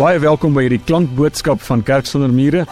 Baie 0.00 0.16
welkom 0.16 0.54
by 0.56 0.62
hierdie 0.64 0.80
klankboodskap 0.80 1.60
van 1.60 1.82
Kerk 1.84 2.06
sonder 2.08 2.30
mure. 2.32 2.62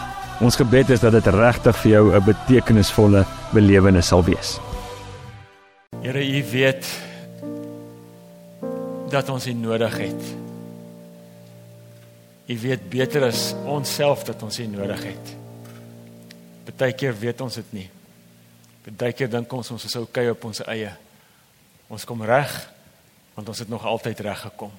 Ons 0.41 0.55
gebed 0.57 0.89
is 0.95 1.03
dat 1.03 1.13
dit 1.13 1.27
regtig 1.29 1.75
vir 1.77 1.91
jou 1.91 2.15
'n 2.17 2.23
betekenisvolle 2.25 3.21
belewenis 3.53 4.07
sal 4.07 4.23
wees. 4.25 4.57
Here, 6.01 6.25
U 6.25 6.43
weet 6.51 6.89
dat 9.09 9.29
ons 9.29 9.45
U 9.45 9.53
nodig 9.53 9.97
het. 9.97 10.21
U 12.47 12.59
weet 12.59 12.89
beter 12.89 13.23
as 13.23 13.53
ons 13.65 13.93
self 13.93 14.23
dat 14.23 14.41
ons 14.43 14.59
U 14.59 14.65
nodig 14.65 15.03
het. 15.03 15.35
Partykeer 16.65 17.19
weet 17.19 17.41
ons 17.41 17.55
dit 17.55 17.73
nie. 17.73 17.89
Partykeer 18.81 19.29
dink 19.29 19.53
ons 19.53 19.71
ons 19.71 19.85
is 19.85 19.95
okay 19.95 20.29
op 20.29 20.43
ons 20.45 20.65
eie. 20.65 20.91
Ons 21.89 22.05
kom 22.05 22.23
reg 22.23 22.69
want 23.35 23.47
ons 23.47 23.59
het 23.59 23.69
nog 23.69 23.85
altyd 23.85 24.19
reg 24.19 24.39
gekom. 24.39 24.71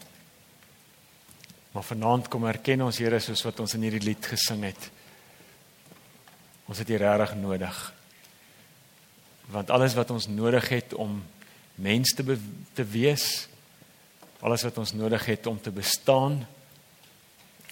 Maar 1.71 1.87
vanaand 1.87 2.29
kom 2.29 2.47
erken 2.51 2.83
ons 2.83 2.99
Here 2.99 3.21
soos 3.23 3.43
wat 3.47 3.61
ons 3.63 3.75
in 3.79 3.87
hierdie 3.87 4.03
lied 4.03 4.27
gesing 4.27 4.65
het. 4.67 4.91
Ons 6.71 6.83
het 6.83 6.91
U 6.91 6.97
regtig 6.99 7.35
nodig. 7.39 7.79
Want 9.51 9.71
alles 9.71 9.95
wat 9.99 10.11
ons 10.15 10.27
nodig 10.31 10.69
het 10.71 10.95
om 10.95 11.21
mens 11.81 12.15
te 12.15 12.25
te 12.75 12.85
wees, 12.85 13.49
alles 14.41 14.63
wat 14.67 14.79
ons 14.79 14.93
nodig 14.93 15.25
het 15.27 15.47
om 15.47 15.59
te 15.61 15.73
bestaan, 15.75 16.43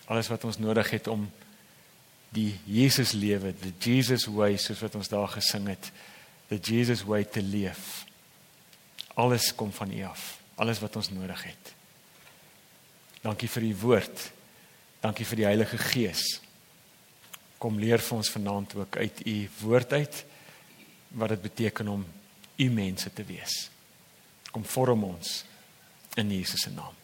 alles 0.09 0.29
wat 0.29 0.45
ons 0.45 0.59
nodig 0.59 0.91
het 0.91 1.07
om 1.07 1.29
die 2.35 2.59
Jesus 2.67 3.13
lewe, 3.13 3.55
the 3.57 3.73
Jesus 3.81 4.27
way 4.27 4.57
soos 4.61 4.83
wat 4.85 4.99
ons 4.99 5.09
daar 5.09 5.29
gesing 5.33 5.69
het, 5.71 5.91
the 6.49 6.59
Jesus 6.61 7.05
way 7.09 7.25
te 7.25 7.43
leef. 7.43 8.05
Alles 9.15 9.51
kom 9.55 9.73
van 9.73 9.93
U 9.93 10.03
af, 10.09 10.39
alles 10.57 10.81
wat 10.81 10.97
ons 10.97 11.11
nodig 11.15 11.43
het. 11.49 11.78
Dankie 13.29 13.49
vir 13.53 13.67
u 13.69 13.75
woord. 13.83 14.21
Dankie 15.05 15.27
vir 15.29 15.43
die 15.43 15.45
Heilige 15.45 15.79
Gees. 15.91 16.23
Kom 17.61 17.77
leer 17.81 18.01
vir 18.01 18.17
ons 18.17 18.31
vanaand 18.33 18.73
ook 18.79 18.97
uit 18.97 19.21
u 19.27 19.37
woord 19.61 19.93
uit 19.99 20.23
wat 21.19 21.35
dit 21.35 21.43
beteken 21.43 21.91
om 21.93 22.07
u 22.57 22.69
mense 22.73 23.13
te 23.13 23.25
wees. 23.29 23.67
Kom 24.53 24.65
vorm 24.65 25.05
ons 25.11 25.43
in 26.17 26.33
Jesus 26.33 26.65
se 26.65 26.73
naam. 26.73 26.97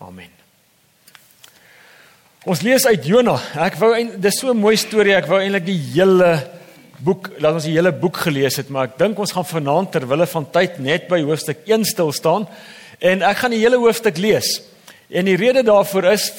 Amen. 0.00 0.32
Ons 2.48 2.64
lees 2.64 2.88
uit 2.88 3.04
Jona. 3.06 3.36
Ek 3.66 3.76
wou 3.80 3.92
dis 4.18 4.40
so 4.40 4.50
'n 4.50 4.56
mooi 4.56 4.76
storie. 4.76 5.14
Ek 5.14 5.28
wou 5.28 5.38
eintlik 5.40 5.66
die 5.66 5.78
hele 5.92 6.48
boek, 6.98 7.28
laat 7.38 7.54
ons 7.54 7.68
die 7.68 7.76
hele 7.76 7.92
boek 7.92 8.16
gelees 8.16 8.56
het, 8.56 8.68
maar 8.70 8.88
ek 8.88 8.98
dink 8.98 9.18
ons 9.18 9.32
gaan 9.32 9.44
vanaand 9.44 9.92
ter 9.92 10.08
wille 10.08 10.26
van 10.26 10.50
tyd 10.50 10.78
net 10.78 11.08
by 11.08 11.20
hoofstuk 11.22 11.58
1 11.66 11.84
stil 11.84 12.12
staan 12.12 12.48
en 13.00 13.22
ek 13.22 13.36
gaan 13.36 13.50
die 13.50 13.62
hele 13.62 13.76
hoofstuk 13.76 14.16
lees. 14.16 14.71
En 15.12 15.28
die 15.28 15.36
rede 15.36 15.62
daarvoor 15.62 16.12
is 16.12 16.32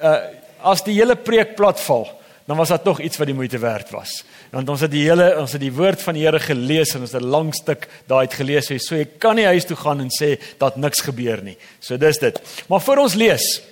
uh 0.00 0.16
as 0.64 0.80
die 0.80 0.94
hele 0.96 1.12
preek 1.12 1.50
plat 1.58 1.76
val, 1.84 2.06
dan 2.48 2.56
was 2.56 2.70
dit 2.72 2.84
tog 2.86 3.02
iets 3.04 3.18
wat 3.20 3.28
die 3.28 3.36
moeite 3.36 3.58
werd 3.60 3.90
was. 3.92 4.22
Want 4.48 4.68
ons 4.72 4.80
het 4.80 4.90
die 4.94 5.02
hele 5.04 5.26
ons 5.36 5.52
het 5.52 5.60
die 5.60 5.72
woord 5.76 6.00
van 6.00 6.16
die 6.16 6.22
Here 6.24 6.40
gelees 6.40 6.94
en 6.96 7.04
ons 7.04 7.12
het 7.12 7.20
'n 7.20 7.28
lang 7.28 7.52
stuk 7.54 7.84
daai 8.08 8.24
uit 8.24 8.34
gelees. 8.34 8.72
So 8.86 8.96
jy 8.96 9.04
kan 9.18 9.36
nie 9.36 9.44
huis 9.44 9.64
toe 9.64 9.76
gaan 9.76 10.00
en 10.00 10.08
sê 10.08 10.40
dat 10.58 10.76
niks 10.76 11.00
gebeur 11.00 11.42
nie. 11.42 11.56
So 11.80 11.98
dis 11.98 12.18
dit. 12.18 12.40
Maar 12.68 12.80
voor 12.80 12.96
ons 12.96 13.14
lees, 13.14 13.62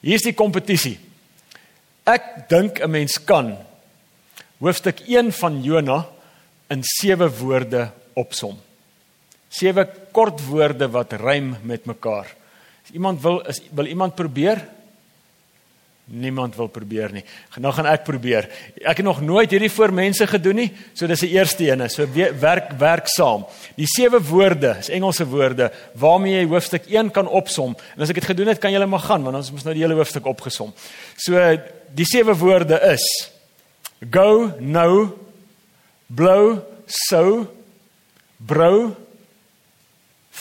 hier's 0.00 0.22
die 0.22 0.34
kompetisie. 0.34 0.98
Ek 2.04 2.48
dink 2.48 2.80
'n 2.80 2.90
mens 2.90 3.24
kan 3.24 3.56
hoofstuk 4.58 5.00
1 5.06 5.32
van 5.32 5.62
Jona 5.62 6.06
in 6.68 6.82
7 6.82 7.30
woorde 7.38 7.90
opsom. 8.14 8.58
7 9.48 9.88
kort 10.12 10.40
woorde 10.46 10.88
wat 10.90 11.12
rym 11.12 11.56
met 11.62 11.86
mekaar. 11.86 12.26
As 12.84 12.92
iemand 12.92 13.22
wil 13.22 13.40
is 13.48 13.62
wil 13.72 13.86
iemand 13.86 14.14
probeer? 14.14 14.62
Niemand 16.04 16.56
wil 16.56 16.66
probeer 16.68 17.14
nie. 17.16 17.22
Nou 17.64 17.70
gaan 17.72 17.86
ek 17.88 18.02
probeer. 18.04 18.44
Ek 18.84 18.98
het 19.00 19.06
nog 19.06 19.22
nooit 19.24 19.48
hierdie 19.54 19.72
voor 19.72 19.92
mense 19.96 20.26
gedoen 20.28 20.58
nie, 20.60 20.66
so 20.92 21.08
dis 21.08 21.22
die 21.24 21.30
eerste 21.32 21.64
ene. 21.70 21.88
So 21.88 22.04
werk 22.12 22.74
werk 22.78 23.08
saam. 23.08 23.46
Die 23.78 23.88
sewe 23.88 24.20
woorde, 24.20 24.74
is 24.82 24.90
Engelse 24.92 25.24
woorde 25.30 25.70
waarmee 25.96 26.36
jy 26.36 26.44
hoofstuk 26.50 26.90
1 26.92 27.08
kan 27.16 27.28
opsom. 27.28 27.72
En 27.96 28.04
as 28.04 28.12
ek 28.12 28.20
dit 28.20 28.28
gedoen 28.34 28.52
het, 28.52 28.60
kan 28.60 28.74
julle 28.74 28.88
maar 28.90 29.06
gaan 29.06 29.24
want 29.24 29.40
ons 29.40 29.48
het 29.48 29.64
nou 29.64 29.76
die 29.78 29.86
hele 29.86 29.96
hoofstuk 29.96 30.28
opgesom. 30.28 30.74
So 31.16 31.40
die 31.96 32.08
sewe 32.08 32.36
woorde 32.36 32.76
is 32.92 33.06
go, 34.12 34.52
no, 34.60 35.14
blow, 36.12 36.58
so, 36.84 37.46
bro, 38.36 38.92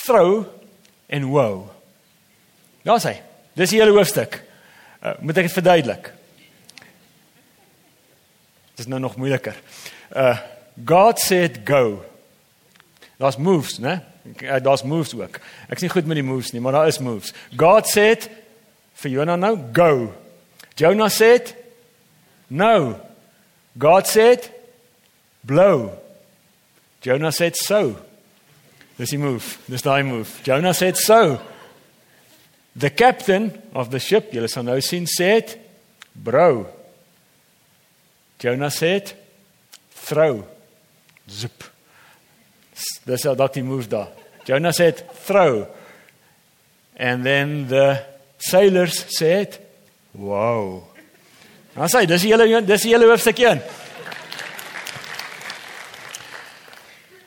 throw 0.03 0.43
en 1.07 1.31
wow. 1.31 1.72
Daar's 2.83 3.07
hy. 3.07 3.15
Dis 3.57 3.71
die 3.71 3.79
hele 3.79 3.95
hoofstuk. 3.95 4.39
Uh, 5.03 5.15
moet 5.23 5.39
ek 5.39 5.47
dit 5.49 5.55
verduidelik? 5.55 6.09
Dit 8.73 8.85
is 8.85 8.89
nou 8.91 9.01
nog 9.03 9.19
moeiliker. 9.19 9.57
Uh 10.09 10.37
God 10.85 11.19
said 11.21 11.59
go. 11.67 12.01
Daar's 13.21 13.37
moves, 13.37 13.77
né? 13.77 13.99
Uh, 14.41 14.57
daar's 14.57 14.81
moves 14.83 15.13
ook. 15.13 15.37
Ek's 15.69 15.85
nie 15.85 15.91
goed 15.93 16.07
met 16.09 16.17
die 16.17 16.25
moves 16.25 16.49
nie, 16.51 16.61
maar 16.61 16.73
daar 16.73 16.87
is 16.89 16.97
moves. 16.97 17.33
God 17.55 17.87
said 17.87 18.25
vir 19.03 19.11
Jonah 19.11 19.37
nou 19.37 19.53
go. 19.73 20.13
Jonah 20.75 21.09
said 21.13 21.53
no. 22.47 22.97
God 23.77 24.07
said 24.07 24.49
blow. 25.45 25.91
Jonah 27.05 27.31
said 27.31 27.55
so. 27.57 27.99
Dis 28.97 29.13
die 29.13 29.21
move. 29.21 29.57
Dis 29.69 29.85
daai 29.85 30.03
move. 30.03 30.41
Jonah 30.43 30.73
said 30.73 30.97
so. 30.97 31.37
The 32.79 32.89
captain 32.89 33.51
of 33.73 33.89
the 33.89 33.99
ship, 33.99 34.31
julle 34.33 34.49
sal 34.49 34.65
nou 34.65 34.79
sien, 34.81 35.05
sê 35.05 35.41
dit, 35.41 35.57
"Bro." 36.13 36.65
Jonah 38.39 38.71
sê 38.71 38.99
dit, 38.99 39.15
"Throw." 40.05 40.43
Zip. 41.29 41.63
Dis 43.05 43.25
al 43.25 43.35
dat 43.35 43.55
hy 43.55 43.61
move 43.61 43.87
daar. 43.87 44.09
Jonah 44.45 44.73
sê 44.73 44.91
dit, 44.91 45.03
"Throw." 45.25 45.67
And 46.97 47.23
then 47.23 47.67
the 47.67 48.03
sailors 48.37 49.05
said, 49.07 49.59
"Wow." 50.11 50.83
Nou 51.73 51.87
sê, 51.87 52.05
dis 52.05 52.21
die 52.21 52.31
hele 52.31 52.61
dis 52.61 52.81
die 52.81 52.91
hele 52.93 53.05
hoofstuk 53.09 53.39
1. 53.39 53.61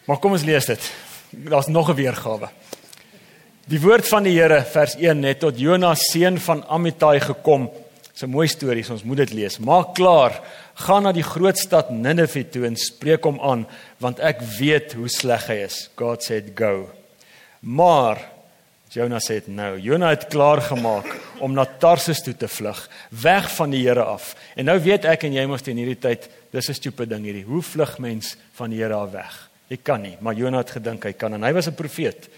Maar 0.06 0.20
kom 0.22 0.36
ons 0.36 0.44
lees 0.46 0.68
dit. 0.70 0.92
Daar's 1.30 1.66
nog 1.66 1.90
'n 1.90 1.94
weergawe. 1.94 2.48
Die 3.66 3.80
woord 3.82 4.06
van 4.06 4.22
die 4.22 4.36
Here 4.36 4.60
vers 4.62 4.92
1 4.94 5.24
het 5.26 5.40
tot 5.42 5.56
Jonas 5.58 6.04
seun 6.12 6.36
van 6.38 6.60
Amittai 6.70 7.16
gekom. 7.18 7.64
Dis 8.12 8.22
'n 8.22 8.30
mooi 8.30 8.46
storie, 8.46 8.84
so 8.84 8.92
ons 8.92 9.02
moet 9.02 9.16
dit 9.16 9.32
lees. 9.32 9.58
Maak 9.58 9.94
klaar, 9.96 10.40
gaan 10.74 11.02
na 11.02 11.12
die 11.12 11.24
groot 11.24 11.58
stad 11.58 11.90
Ninive 11.90 12.48
toe 12.48 12.64
en 12.66 12.76
spreek 12.76 13.24
hom 13.24 13.40
aan, 13.40 13.66
want 13.98 14.20
ek 14.20 14.40
weet 14.40 14.92
hoe 14.92 15.08
sleg 15.08 15.48
hy 15.48 15.64
is. 15.64 15.90
God 15.96 16.22
said 16.22 16.52
go. 16.54 16.90
Maar 17.60 18.18
Jonas 18.90 19.26
sê 19.28 19.42
nou, 19.46 19.80
Jonas 19.80 20.10
het 20.10 20.28
klaar 20.28 20.60
gemaak 20.60 21.16
om 21.40 21.52
na 21.52 21.64
Tarsus 21.64 22.22
toe 22.22 22.36
te 22.36 22.48
vlug, 22.48 22.88
weg 23.10 23.50
van 23.56 23.70
die 23.70 23.82
Here 23.82 24.04
af. 24.04 24.36
En 24.54 24.64
nou 24.64 24.78
weet 24.78 25.04
ek 25.04 25.24
en 25.24 25.32
jy 25.32 25.46
mos 25.46 25.66
in 25.66 25.76
hierdie 25.76 26.00
tyd, 26.00 26.30
dis 26.52 26.68
'n 26.68 26.74
stupid 26.74 27.08
ding 27.08 27.24
hierdie. 27.24 27.44
Hoe 27.44 27.62
vlug 27.62 27.98
mens 27.98 28.36
van 28.54 28.70
die 28.70 28.78
Here 28.78 28.94
af 28.94 29.10
weg? 29.10 29.50
Jy 29.68 29.78
kan 29.82 30.02
nie, 30.02 30.16
maar 30.20 30.34
Jonas 30.34 30.60
het 30.60 30.70
gedink 30.70 31.04
hy 31.04 31.12
kan 31.12 31.34
en 31.34 31.42
hy 31.42 31.52
was 31.52 31.66
'n 31.66 31.74
profeet. 31.74 32.28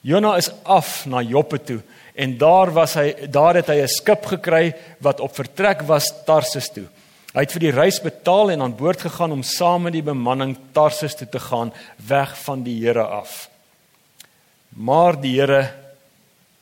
Jona 0.00 0.36
is 0.36 0.50
af 0.64 1.06
na 1.06 1.20
Joppe 1.20 1.58
toe 1.58 1.80
en 2.14 2.36
daar 2.38 2.72
was 2.72 2.94
hy 2.94 3.28
daar 3.30 3.54
het 3.54 3.68
hy 3.68 3.80
'n 3.82 3.88
skip 3.88 4.24
gekry 4.26 4.74
wat 5.00 5.20
op 5.20 5.34
vertrek 5.34 5.82
was 5.82 6.12
Tarsus 6.24 6.68
toe. 6.68 6.88
Hy 7.34 7.40
het 7.40 7.52
vir 7.52 7.60
die 7.60 7.70
reis 7.70 8.00
betaal 8.02 8.50
en 8.50 8.62
aan 8.62 8.76
boord 8.76 9.00
gegaan 9.00 9.32
om 9.32 9.42
saam 9.42 9.82
met 9.82 9.92
die 9.92 10.02
bemanning 10.02 10.56
Tarsus 10.72 11.14
toe 11.14 11.28
te 11.28 11.38
gaan 11.38 11.72
weg 11.96 12.36
van 12.44 12.62
die 12.62 12.86
Here 12.86 13.04
af. 13.04 13.48
Maar 14.68 15.20
die 15.20 15.40
Here 15.40 15.70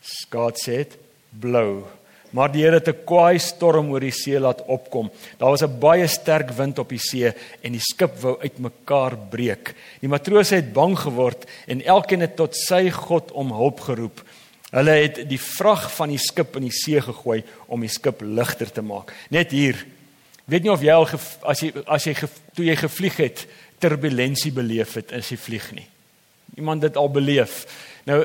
skaat 0.03 0.59
sê 0.61 0.77
dit 0.77 0.99
blou 1.31 1.85
Maar 2.31 2.53
die 2.53 2.63
Here 2.63 2.77
het 2.77 2.89
'n 2.89 3.05
kwaai 3.05 3.39
storm 3.39 3.91
oor 3.91 4.01
die 4.01 4.13
see 4.13 4.39
laat 4.39 4.65
opkom. 4.67 5.11
Daar 5.39 5.51
was 5.51 5.63
'n 5.63 5.79
baie 5.79 6.07
sterk 6.07 6.51
wind 6.51 6.79
op 6.79 6.89
die 6.89 6.99
see 6.99 7.33
en 7.63 7.73
die 7.73 7.81
skip 7.81 8.21
wou 8.21 8.39
uitmekaar 8.41 9.17
breek. 9.31 9.75
Die 10.01 10.09
matrose 10.09 10.55
het 10.55 10.73
bang 10.73 10.99
geword 10.99 11.47
en 11.67 11.83
elkeen 11.83 12.21
het 12.21 12.37
tot 12.37 12.57
sy 12.57 12.91
God 12.91 13.33
om 13.33 13.53
hulp 13.53 13.81
geroep. 13.81 14.23
Hulle 14.71 14.91
het 14.91 15.29
die 15.29 15.41
vrag 15.41 15.89
van 15.97 16.09
die 16.09 16.19
skip 16.19 16.57
in 16.57 16.63
die 16.63 16.75
see 16.75 17.01
gegooi 17.01 17.43
om 17.67 17.81
die 17.81 17.89
skip 17.89 18.21
ligter 18.21 18.71
te 18.73 18.83
maak. 18.83 19.15
Net 19.31 19.51
hier. 19.51 19.87
Weet 20.45 20.63
nie 20.63 20.73
of 20.73 20.83
jy 20.83 20.93
al 20.93 21.09
as 21.43 21.61
jy 21.61 21.73
as 21.87 22.05
jy 22.05 22.15
toe 22.55 22.65
jy 22.65 22.77
gevlieg 22.77 23.17
het 23.17 23.47
turbulensie 23.79 24.53
beleef 24.53 24.95
het 24.95 25.13
as 25.13 25.31
jy 25.31 25.37
vlieg 25.37 25.73
nie. 25.73 25.87
Iemand 26.57 26.81
dit 26.81 26.97
al 26.97 27.09
beleef. 27.09 27.67
Nou 28.05 28.25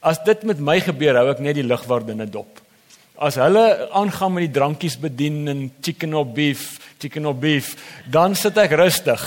as 0.00 0.22
dit 0.24 0.42
met 0.48 0.60
my 0.60 0.78
gebeur, 0.80 1.18
hou 1.20 1.30
ek 1.30 1.42
net 1.44 1.58
die 1.58 1.66
lugwardinne 1.66 2.26
dop. 2.30 2.59
As 3.20 3.36
hulle 3.36 3.64
aangaan 3.92 4.32
met 4.32 4.46
die 4.46 4.54
drankies 4.56 4.96
bedien 4.96 5.44
en 5.52 5.66
chicken 5.84 6.14
or 6.16 6.24
beef, 6.24 6.78
chicken 7.02 7.26
or 7.28 7.36
beef, 7.36 7.74
dan 8.08 8.32
sit 8.34 8.56
ek 8.56 8.72
rustig. 8.80 9.20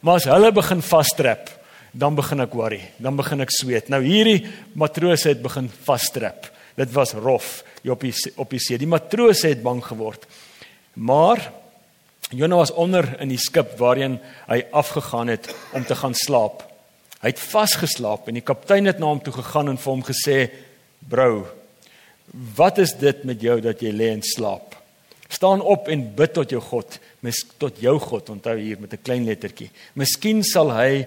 Maar 0.00 0.22
as 0.22 0.28
hulle 0.32 0.48
begin 0.56 0.80
vastrap, 0.84 1.50
dan 1.92 2.16
begin 2.16 2.40
ek 2.40 2.54
worry, 2.56 2.80
dan 2.96 3.18
begin 3.18 3.44
ek 3.44 3.52
sweet. 3.52 3.90
Nou 3.92 4.00
hierdie 4.00 4.46
matrose 4.80 5.28
het 5.28 5.42
begin 5.44 5.68
vastrap. 5.84 6.48
Dit 6.74 6.94
was 6.96 7.12
rof 7.14 7.60
op 7.84 8.00
die 8.00 8.14
op 8.40 8.54
die 8.54 8.62
see. 8.64 8.80
Die 8.80 8.88
matrose 8.88 9.50
het 9.52 9.60
bang 9.62 9.82
geword. 9.84 10.24
Maar 10.96 11.42
Jona 12.32 12.56
was 12.56 12.72
onder 12.72 13.06
in 13.20 13.28
die 13.28 13.38
skip 13.38 13.76
waarheen 13.78 14.16
hy 14.48 14.62
afgegaan 14.72 15.28
het 15.28 15.50
om 15.76 15.84
te 15.84 15.94
gaan 16.00 16.16
slaap. 16.16 16.64
Hy 17.20 17.34
het 17.34 17.44
vasgeslaap 17.44 18.28
en 18.28 18.40
die 18.40 18.46
kaptein 18.46 18.88
het 18.88 18.98
na 18.98 19.12
hom 19.12 19.20
toe 19.20 19.36
gegaan 19.36 19.68
en 19.68 19.78
vir 19.80 19.92
hom 19.92 20.02
gesê: 20.08 20.38
"Brou, 21.04 21.44
wat 22.32 22.78
is 22.78 22.94
dit 22.98 23.24
met 23.24 23.40
jou 23.40 23.58
dat 23.60 23.82
jy 23.82 23.92
lê 23.92 24.10
en 24.14 24.22
slaap? 24.24 24.74
Staan 25.28 25.60
op 25.60 25.88
en 25.88 26.04
bid 26.16 26.32
tot 26.36 26.50
jou 26.50 26.60
God, 26.62 26.98
mis 27.24 27.40
tot 27.58 27.80
jou 27.82 27.96
God, 27.98 28.30
onthou 28.30 28.56
hier 28.58 28.80
met 28.80 28.92
'n 28.92 29.02
klein 29.02 29.24
lettertjie. 29.24 29.70
Miskien 29.94 30.42
sal 30.42 30.70
hy 30.70 31.06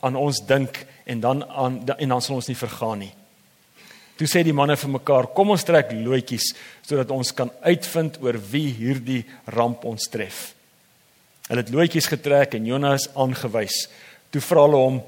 aan 0.00 0.16
ons 0.16 0.40
dink 0.46 0.86
en 1.06 1.20
dan 1.20 1.44
aan 1.44 1.84
en 1.98 2.08
dan 2.08 2.22
sal 2.22 2.36
ons 2.36 2.48
nie 2.48 2.56
vergaan 2.56 2.98
nie." 2.98 3.14
Toe 4.16 4.26
sê 4.26 4.44
die 4.44 4.52
manne 4.52 4.76
vir 4.76 4.90
mekaar: 4.90 5.26
"Kom 5.34 5.50
ons 5.50 5.64
trek 5.64 5.92
loetjies 5.92 6.54
sodat 6.82 7.10
ons 7.10 7.32
kan 7.32 7.50
uitvind 7.62 8.18
oor 8.22 8.38
wie 8.50 8.72
hierdie 8.72 9.24
ramp 9.46 9.84
ons 9.84 10.08
tref." 10.08 10.54
Hulle 11.48 11.60
het 11.60 11.70
loetjies 11.70 12.06
getrek 12.06 12.54
en 12.54 12.66
Jonas 12.66 13.08
aangewys. 13.14 13.88
Toe 14.30 14.40
vra 14.40 14.62
hulle 14.62 14.76
hom: 14.76 15.02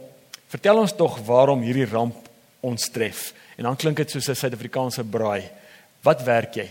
Vertel 0.49 0.79
ons 0.79 0.93
tog 0.93 1.19
waarom 1.27 1.63
hierdie 1.63 1.89
ramp 1.91 2.29
ons 2.63 2.91
tref. 2.95 3.33
En 3.57 3.65
dan 3.65 3.77
klink 3.77 3.97
dit 3.97 4.11
soos 4.11 4.29
'n 4.29 4.35
Suid-Afrikaanse 4.35 5.05
braai. 5.05 5.51
Wat 6.03 6.23
werk 6.23 6.55
jy? 6.55 6.69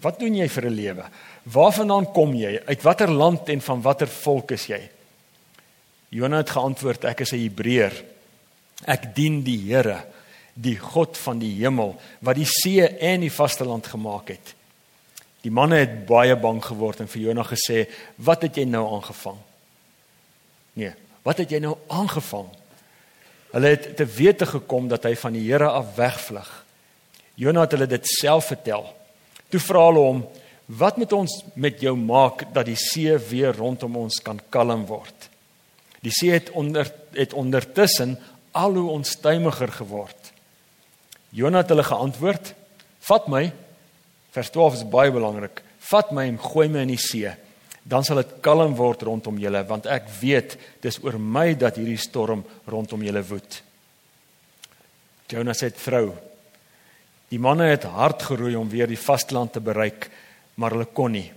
Wat 0.00 0.18
doen 0.18 0.34
jy 0.34 0.48
vir 0.48 0.64
'n 0.64 0.74
lewe? 0.74 1.04
Waarvandaan 1.42 2.12
kom 2.12 2.34
jy? 2.34 2.60
Uit 2.66 2.82
watter 2.82 3.10
land 3.10 3.48
en 3.48 3.60
van 3.60 3.82
watter 3.82 4.08
volk 4.08 4.50
is 4.50 4.66
jy? 4.66 4.90
Jonah 6.08 6.38
het 6.38 6.50
geantwoord: 6.50 7.04
Ek 7.04 7.20
is 7.20 7.32
'n 7.32 7.42
Hebreër. 7.42 8.04
Ek 8.84 9.14
dien 9.14 9.42
die 9.42 9.72
Here, 9.72 10.04
die 10.54 10.76
God 10.76 11.16
van 11.16 11.38
die 11.38 11.54
hemel 11.60 12.00
wat 12.20 12.36
die 12.36 12.48
see 12.48 12.84
en 12.84 13.20
die 13.20 13.32
vasteland 13.32 13.86
gemaak 13.86 14.28
het. 14.28 14.54
Die 15.44 15.50
manne 15.50 15.76
het 15.76 16.06
baie 16.06 16.36
bang 16.36 16.64
geword 16.64 17.00
en 17.00 17.08
vir 17.08 17.22
Jonah 17.22 17.46
gesê: 17.46 17.86
"Wat 18.16 18.42
het 18.42 18.56
jy 18.56 18.64
nou 18.64 18.94
aangevang?" 18.94 19.38
Nee, 20.72 20.92
wat 21.22 21.38
het 21.38 21.50
jy 21.50 21.58
nou 21.58 21.76
aangevang? 21.88 22.48
Hulle 23.52 23.72
het 23.72 23.96
te 23.96 24.04
wete 24.04 24.46
gekom 24.46 24.88
dat 24.88 25.06
hy 25.06 25.14
van 25.16 25.36
die 25.36 25.44
Here 25.46 25.68
af 25.68 25.94
wegvlug. 25.96 26.48
Jonah 27.36 27.66
het 27.66 27.76
hulle 27.76 27.88
dit 27.90 28.08
self 28.08 28.50
vertel. 28.52 28.86
Toe 29.52 29.60
vra 29.60 29.86
hulle 29.86 30.02
hom: 30.02 30.24
"Wat 30.66 30.96
moet 30.96 31.12
ons 31.12 31.44
met 31.54 31.80
jou 31.80 31.96
maak 31.96 32.46
dat 32.54 32.66
die 32.66 32.76
see 32.76 33.18
weer 33.30 33.54
rondom 33.56 33.96
ons 33.96 34.20
kan 34.22 34.40
kalm 34.50 34.86
word?" 34.86 35.30
Die 36.02 36.12
see 36.12 36.30
het 36.30 36.50
onder 36.50 36.92
het 37.12 37.32
ondertussen 37.32 38.18
al 38.52 38.74
hoe 38.74 38.90
onstuimiger 38.90 39.72
geword. 39.72 40.32
Jonah 41.30 41.60
het 41.60 41.68
hulle 41.68 41.84
geantwoord: 41.84 42.54
"Vat 43.00 43.28
my." 43.28 43.52
Vers 44.30 44.50
12 44.50 44.74
is 44.74 44.88
baie 44.88 45.10
belangrik. 45.10 45.62
"Vat 45.78 46.10
my 46.10 46.26
en 46.26 46.38
gooi 46.38 46.68
my 46.68 46.80
in 46.80 46.88
die 46.88 46.98
see." 46.98 47.45
Dan 47.86 48.04
sal 48.04 48.18
dit 48.18 48.38
kalm 48.42 48.74
word 48.74 49.04
rondom 49.06 49.38
julle 49.38 49.62
want 49.68 49.86
ek 49.86 50.08
weet 50.20 50.56
dis 50.82 50.98
oor 51.04 51.18
my 51.22 51.54
dat 51.54 51.78
hierdie 51.78 52.00
storm 52.00 52.42
rondom 52.66 53.02
julle 53.06 53.22
woed. 53.22 53.62
Jonas 55.30 55.62
het 55.66 55.78
vrou. 55.78 56.10
Die 57.30 57.42
manne 57.42 57.70
het 57.72 57.86
hard 57.90 58.22
geroei 58.22 58.54
om 58.58 58.68
weer 58.70 58.86
die 58.86 59.00
vasteland 59.00 59.52
te 59.56 59.60
bereik, 59.60 60.10
maar 60.54 60.74
hulle 60.74 60.90
kon 60.90 61.12
nie 61.12 61.30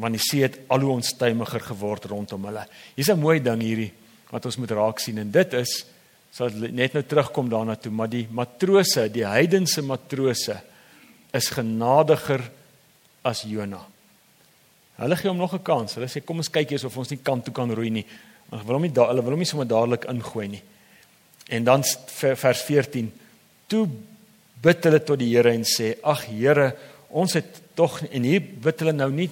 want 0.00 0.16
die 0.16 0.24
see 0.24 0.40
het 0.40 0.54
al 0.72 0.80
hoe 0.86 0.94
onstuimiger 0.94 1.60
geword 1.66 2.06
rondom 2.08 2.46
hulle. 2.48 2.64
Hier's 2.96 3.10
'n 3.10 3.20
mooi 3.20 3.40
ding 3.40 3.60
hierdie 3.60 3.92
wat 4.30 4.46
ons 4.46 4.56
moet 4.56 4.70
raak 4.70 4.98
sien 4.98 5.18
en 5.18 5.30
dit 5.30 5.52
is 5.52 5.84
sal 6.32 6.48
net 6.48 6.94
nou 6.94 7.02
terugkom 7.02 7.48
daarna 7.48 7.76
toe, 7.76 7.92
maar 7.92 8.08
die 8.08 8.26
matrose, 8.30 9.10
die 9.12 9.26
heidense 9.26 9.82
matrose 9.82 10.62
is 11.32 11.50
genadiger 11.50 12.40
as 13.22 13.42
Jonah. 13.42 13.91
Hulle 15.02 15.18
gee 15.18 15.30
hom 15.30 15.40
nog 15.40 15.54
'n 15.54 15.62
kans. 15.62 15.94
Hulle 15.94 16.06
sê 16.06 16.24
kom 16.24 16.36
ons 16.38 16.50
kyk 16.50 16.70
eers 16.70 16.84
of 16.84 16.96
ons 16.96 17.10
nie 17.10 17.18
kant 17.18 17.44
toe 17.44 17.54
kan 17.54 17.70
roei 17.70 17.90
nie. 17.90 18.06
Hulle 18.50 18.64
wil 18.64 18.74
hom 18.74 18.82
nie 18.82 18.92
hulle 18.94 19.22
wil 19.22 19.32
hom 19.32 19.38
nie 19.38 19.46
sommer 19.46 19.66
dadelik 19.66 20.04
ingooi 20.04 20.48
nie. 20.48 20.62
En 21.48 21.64
dan 21.64 21.82
vers 21.82 22.62
14. 22.62 23.12
Toe 23.66 23.88
bid 24.62 24.84
hulle 24.84 25.00
tot 25.00 25.18
die 25.18 25.34
Here 25.34 25.50
en 25.50 25.64
sê: 25.64 25.96
"Ag 26.02 26.26
Here, 26.26 26.76
ons 27.10 27.32
het 27.32 27.60
tog 27.74 28.02
en 28.02 28.22
hier 28.22 28.40
bid 28.40 28.78
hulle 28.80 28.92
nou 28.92 29.10
nie 29.10 29.30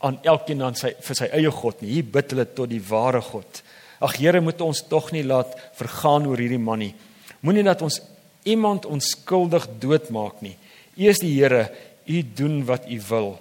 aan 0.00 0.18
elkeen 0.22 0.62
aan 0.62 0.74
sy 0.74 0.94
vir 1.00 1.16
sy 1.16 1.28
eie 1.32 1.50
God 1.50 1.82
nie. 1.82 1.92
Hier 1.94 2.04
bid 2.04 2.30
hulle 2.30 2.44
tot 2.44 2.68
die 2.68 2.82
ware 2.88 3.20
God. 3.20 3.62
Ag 4.00 4.16
Here, 4.16 4.40
moet 4.40 4.60
ons 4.60 4.82
tog 4.88 5.12
nie 5.12 5.22
laat 5.22 5.54
vergaan 5.74 6.26
oor 6.26 6.38
hierdie 6.38 6.58
man 6.58 6.78
nie. 6.78 6.94
Moenie 7.40 7.64
dat 7.64 7.82
ons 7.82 8.00
iemand 8.44 8.86
onskuldig 8.86 9.66
doodmaak 9.80 10.42
nie. 10.42 10.56
U 10.96 11.08
is 11.08 11.18
die 11.18 11.40
Here, 11.40 11.70
u 12.06 12.22
doen 12.22 12.64
wat 12.64 12.88
u 12.88 13.00
wil." 13.08 13.38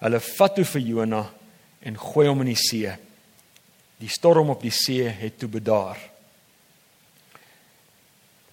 Hulle 0.00 0.20
vat 0.20 0.54
toe 0.56 0.64
vir 0.64 0.82
Jona 0.82 1.24
en 1.84 1.96
gooi 1.96 2.26
hom 2.28 2.40
in 2.44 2.52
die 2.52 2.60
see. 2.60 2.92
Die 4.00 4.08
storm 4.08 4.52
op 4.52 4.62
die 4.64 4.72
see 4.72 5.08
het 5.08 5.38
toe 5.40 5.48
bedaar. 5.52 5.98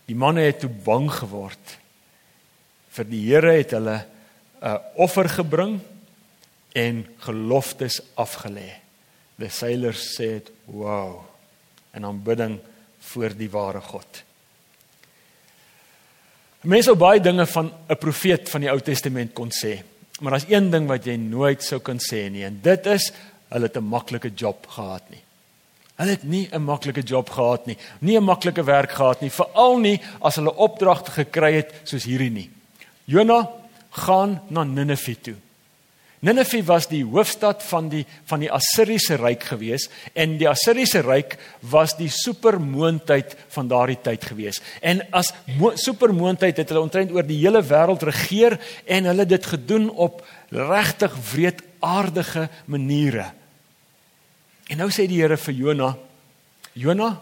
Die 0.08 0.16
manne 0.16 0.46
het 0.48 0.62
toe 0.64 0.72
bang 0.72 1.10
geword. 1.12 1.78
Vir 2.96 3.08
die 3.08 3.24
Here 3.28 3.58
het 3.60 3.72
hulle 3.76 4.06
'n 4.62 4.80
offer 4.96 5.30
gebring 5.30 5.80
en 6.74 7.06
geloftes 7.20 8.02
afgelê. 8.16 8.82
The 9.38 9.50
sailors 9.50 10.16
said, 10.16 10.52
"Wow." 10.66 11.26
En 11.92 12.06
aanbidding 12.06 12.60
voor 13.00 13.36
die 13.36 13.50
ware 13.50 13.82
God. 13.82 14.24
Mense 16.62 16.90
ou 16.90 16.98
baie 16.98 17.22
dinge 17.22 17.46
van 17.46 17.72
'n 17.90 17.98
profeet 17.98 18.50
van 18.50 18.62
die 18.62 18.70
Ou 18.70 18.80
Testament 18.80 19.34
kon 19.34 19.50
sê. 19.50 19.84
Maar 20.20 20.32
daar's 20.32 20.50
een 20.50 20.70
ding 20.70 20.88
wat 20.88 21.06
jy 21.06 21.16
nooit 21.16 21.64
sou 21.64 21.80
kan 21.82 22.00
sê 22.02 22.26
nie 22.34 22.46
en 22.48 22.60
dit 22.64 22.86
is 22.86 23.12
hulle 23.54 23.70
het 23.70 23.78
'n 23.78 23.90
maklike 23.90 24.32
job 24.36 24.68
gehad 24.68 25.04
nie. 25.10 25.22
Hulle 25.96 26.10
het 26.10 26.24
nie 26.24 26.50
'n 26.52 26.64
maklike 26.64 27.02
job 27.02 27.30
gehad 27.30 27.66
nie, 27.66 27.78
nie 28.00 28.18
'n 28.18 28.24
maklike 28.24 28.64
werk 28.64 28.92
gehad 28.92 29.22
nie, 29.22 29.30
veral 29.30 29.80
nie 29.80 30.02
as 30.22 30.36
hulle 30.36 30.56
opdragte 30.56 31.12
gekry 31.12 31.54
het 31.54 31.74
soos 31.84 32.04
hierdie 32.04 32.32
nie. 32.32 32.50
Jona 33.06 33.50
gaan 33.90 34.42
na 34.48 34.64
Ninive 34.64 35.22
toe. 35.22 35.36
Ninive 36.26 36.64
was 36.66 36.88
die 36.90 37.04
hoofstad 37.06 37.62
van 37.70 37.92
die 37.92 38.04
van 38.26 38.42
die 38.42 38.50
Assiriese 38.50 39.20
ryk 39.22 39.44
gewees 39.52 39.86
en 40.18 40.38
die 40.40 40.48
Assiriese 40.50 41.04
ryk 41.06 41.36
was 41.70 41.94
die 42.00 42.10
supermoondheid 42.10 43.36
van 43.54 43.70
daardie 43.70 44.00
tyd 44.02 44.26
gewees. 44.26 44.58
En 44.82 45.04
as 45.14 45.30
supermoondheid 45.78 46.58
het 46.58 46.74
hulle 46.74 46.88
omtrent 46.88 47.14
oor 47.14 47.28
die 47.28 47.38
hele 47.44 47.62
wêreld 47.62 48.08
regeer 48.10 48.58
en 48.90 49.10
hulle 49.12 49.28
dit 49.30 49.46
gedoen 49.46 49.92
op 49.94 50.24
regtig 50.50 51.14
wreedaardige 51.34 52.48
maniere. 52.66 53.30
En 54.74 54.82
nou 54.82 54.90
sê 54.92 55.06
die 55.08 55.22
Here 55.22 55.38
vir 55.38 55.54
Jona: 55.54 55.94
Jona, 56.74 57.14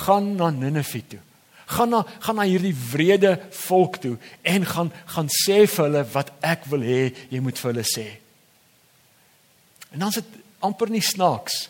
gaan 0.00 0.34
na 0.36 0.48
Ninive 0.50 1.04
toe. 1.12 1.20
Gaan 1.66 1.90
na 1.90 2.04
gaan 2.20 2.36
na 2.36 2.44
hierdie 2.48 2.76
wrede 2.92 3.38
volk 3.50 3.96
toe 4.02 4.16
en 4.42 4.66
gaan 4.66 4.92
gaan 5.06 5.28
sê 5.32 5.64
vir 5.66 5.84
hulle 5.86 6.04
wat 6.12 6.32
ek 6.44 6.66
wil 6.72 6.84
hê 6.84 7.12
jy 7.30 7.40
moet 7.40 7.58
vir 7.58 7.72
hulle 7.72 7.86
sê. 7.88 8.06
En 9.92 9.98
dan 10.04 10.08
is 10.08 10.20
dit 10.20 10.40
amper 10.64 10.90
nie 10.90 11.04
snaaks 11.04 11.68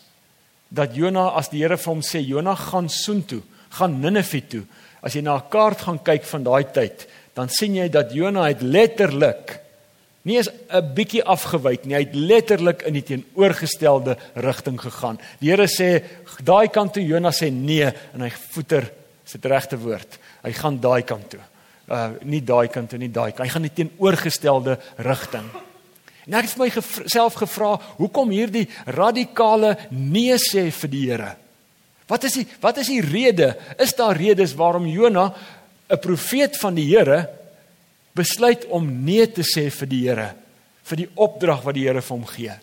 dat 0.75 0.95
Jona 0.97 1.29
as 1.39 1.51
die 1.51 1.61
Here 1.61 1.77
vir 1.77 1.91
hom 1.93 2.01
sê 2.03 2.19
Jona 2.25 2.55
gaan 2.57 2.89
soontoe, 2.89 3.43
gaan 3.77 3.99
Ninive 4.01 4.41
toe. 4.49 4.63
As 5.01 5.13
jy 5.13 5.21
na 5.21 5.37
'n 5.37 5.49
kaart 5.49 5.81
gaan 5.85 5.99
kyk 5.99 6.23
van 6.25 6.43
daai 6.43 6.65
tyd, 6.73 7.07
dan 7.35 7.49
sien 7.49 7.75
jy 7.75 7.87
dat 7.89 8.11
Jona 8.11 8.47
het 8.47 8.61
letterlik 8.61 9.61
nie 10.25 10.37
eens 10.37 10.49
'n 10.49 10.93
bietjie 10.95 11.23
afgewyk 11.23 11.85
nie. 11.85 11.95
Hy 11.95 12.01
het 12.01 12.15
letterlik 12.15 12.81
in 12.81 12.93
die 12.93 13.03
teenoorgestelde 13.03 14.17
rigting 14.33 14.81
gegaan. 14.81 15.19
Die 15.39 15.49
Here 15.49 15.67
sê 15.67 16.03
daai 16.43 16.67
kant 16.67 16.93
toe, 16.93 17.05
Jona 17.05 17.31
sê 17.31 17.51
nee 17.51 17.93
en 18.13 18.21
hy 18.21 18.29
voeter 18.29 18.91
is 19.25 19.37
dit 19.37 19.45
regte 19.49 19.77
woord. 19.81 20.19
Hy 20.45 20.51
gaan 20.55 20.79
daai 20.81 21.01
kant 21.07 21.29
toe. 21.33 21.41
Uh 21.89 22.09
nie 22.25 22.41
daai 22.45 22.67
kant 22.73 22.89
toe 22.89 22.99
nie, 23.01 23.11
daai 23.13 23.31
kant. 23.31 23.45
Hy 23.47 23.53
gaan 23.53 23.67
die 23.67 23.73
teenoorgestelde 23.73 24.77
rigting. 25.05 25.49
En 26.25 26.37
ek 26.39 26.49
het 26.49 26.57
my 26.57 26.69
self 27.11 27.37
gevra, 27.37 27.75
hoekom 27.99 28.31
hierdie 28.33 28.65
radikale 28.97 29.75
nee 29.93 30.37
sê 30.41 30.67
vir 30.73 30.91
die 30.93 31.03
Here? 31.09 31.33
Wat 32.09 32.25
is 32.25 32.37
die 32.39 32.45
wat 32.61 32.77
is 32.81 32.89
die 32.89 33.01
rede? 33.01 33.53
Is 33.81 33.93
daar 33.97 34.17
redes 34.17 34.55
waarom 34.57 34.87
Jona, 34.89 35.33
'n 35.89 35.99
profeet 36.01 36.57
van 36.57 36.75
die 36.75 36.89
Here, 36.89 37.29
besluit 38.13 38.65
om 38.65 39.03
nee 39.03 39.27
te 39.27 39.41
sê 39.41 39.69
vir 39.69 39.87
die 39.87 40.03
Here, 40.07 40.33
vir 40.83 40.97
die 40.97 41.09
opdrag 41.15 41.63
wat 41.63 41.75
die 41.75 41.85
Here 41.85 42.01
vir 42.01 42.17
hom 42.17 42.25
gee? 42.25 42.53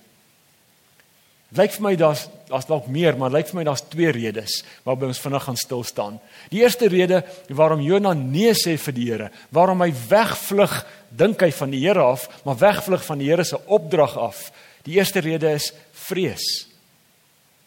Lyk 1.53 1.75
vir 1.77 1.85
my 1.85 1.97
daar's 2.01 2.29
daar's 2.53 2.69
dalk 2.69 2.89
meer, 2.93 3.17
maar 3.17 3.33
lyk 3.33 3.49
vir 3.49 3.59
my 3.61 3.65
daar's 3.65 3.85
twee 3.89 4.11
redes 4.13 4.59
waarby 4.85 5.09
ons 5.09 5.21
vinnig 5.23 5.45
gaan 5.47 5.57
stil 5.57 5.85
staan. 5.89 6.19
Die 6.53 6.61
eerste 6.61 6.89
rede 6.93 7.23
waarom 7.49 7.81
Jona 7.81 8.13
nee 8.19 8.53
sê 8.57 8.77
vir 8.77 8.97
die 8.97 9.07
Here, 9.09 9.31
waarom 9.57 9.81
hy 9.81 9.89
wegvlug, 10.11 10.75
dink 11.09 11.41
hy 11.41 11.49
van 11.57 11.73
die 11.73 11.81
Here 11.81 12.05
af, 12.05 12.27
maar 12.45 12.61
wegvlug 12.61 13.05
van 13.07 13.23
die 13.23 13.31
Here 13.31 13.47
se 13.49 13.61
opdrag 13.73 14.19
af. 14.21 14.51
Die 14.85 14.99
eerste 14.99 15.23
rede 15.25 15.55
is 15.57 15.71
vrees. 16.09 16.45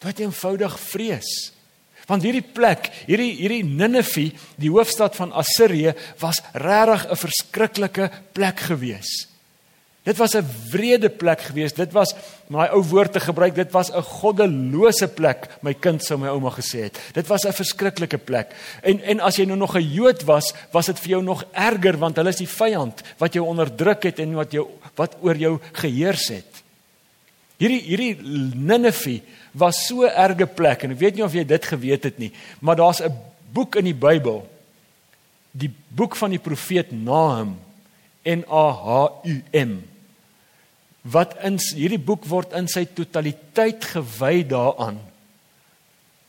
Wat 0.04 0.22
eenvoudig 0.22 0.78
vrees. 0.86 1.30
Want 2.06 2.22
hierdie 2.22 2.44
plek, 2.44 2.92
hierdie 3.08 3.32
hierdie 3.40 3.64
Ninive, 3.66 4.28
die 4.60 4.70
hoofstad 4.70 5.16
van 5.18 5.34
Assirië, 5.34 5.96
was 6.22 6.42
regtig 6.54 7.10
'n 7.10 7.22
verskriklike 7.26 8.10
plek 8.32 8.60
gewees. 8.70 9.26
Dit 10.06 10.16
was 10.16 10.36
'n 10.36 10.46
wrede 10.70 11.08
plek 11.10 11.40
gewees. 11.40 11.72
Dit 11.72 11.92
was 11.92 12.14
my 12.46 12.66
ou 12.70 12.82
woord 12.82 13.12
te 13.12 13.20
gebruik, 13.20 13.54
dit 13.54 13.72
was 13.72 13.90
'n 13.90 14.02
goddelose 14.02 15.08
plek, 15.08 15.48
my 15.60 15.74
kind 15.74 16.04
sou 16.04 16.18
my 16.18 16.28
ouma 16.28 16.50
gesê 16.50 16.80
het. 16.80 16.98
Dit 17.12 17.26
was 17.26 17.44
'n 17.44 17.52
verskriklike 17.52 18.18
plek. 18.18 18.54
En 18.82 19.00
en 19.00 19.20
as 19.20 19.36
jy 19.36 19.44
nou 19.44 19.56
nog 19.56 19.74
'n 19.74 19.92
Jood 19.92 20.22
was, 20.22 20.54
was 20.70 20.86
dit 20.86 20.98
vir 20.98 21.08
jou 21.08 21.22
nog 21.22 21.44
erger 21.52 21.98
want 21.98 22.16
hulle 22.16 22.28
is 22.28 22.36
die 22.36 22.48
vyand 22.48 23.02
wat 23.18 23.32
jou 23.32 23.46
onderdruk 23.46 24.02
het 24.02 24.18
en 24.18 24.34
wat 24.34 24.52
jou 24.52 24.68
wat 24.94 25.16
oor 25.20 25.36
jou 25.36 25.58
geheers 25.72 26.28
het. 26.28 26.62
Hierdie 27.56 27.82
hierdie 27.82 28.16
Ninive 28.54 29.20
was 29.52 29.86
so 29.86 30.04
'n 30.04 30.14
erge 30.14 30.46
plek 30.46 30.82
en 30.82 30.90
ek 30.90 30.98
weet 30.98 31.14
nie 31.14 31.24
of 31.24 31.32
jy 31.32 31.44
dit 31.44 31.64
geweet 31.64 32.02
het 32.02 32.18
nie, 32.18 32.32
maar 32.60 32.76
daar's 32.76 33.00
'n 33.00 33.12
boek 33.52 33.74
in 33.76 33.84
die 33.84 33.94
Bybel. 33.94 34.48
Die 35.50 35.74
boek 35.88 36.16
van 36.16 36.30
die 36.30 36.38
profeet 36.38 36.92
Nahum. 36.92 37.58
N 38.24 38.44
A 38.50 38.72
H 38.72 39.10
U 39.24 39.42
M 39.52 39.95
wat 41.12 41.36
in 41.46 41.58
hierdie 41.58 42.02
boek 42.02 42.26
word 42.26 42.54
in 42.58 42.66
sy 42.70 42.84
totaliteit 42.90 43.84
gewy 43.92 44.42
daaraan 44.48 44.98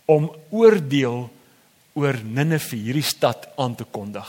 om 0.07 0.29
oordeel 0.53 1.25
oor 1.98 2.19
Ninive 2.24 2.77
hierdie 2.77 3.05
stad 3.05 3.50
aan 3.57 3.75
te 3.75 3.88
kondig. 3.89 4.27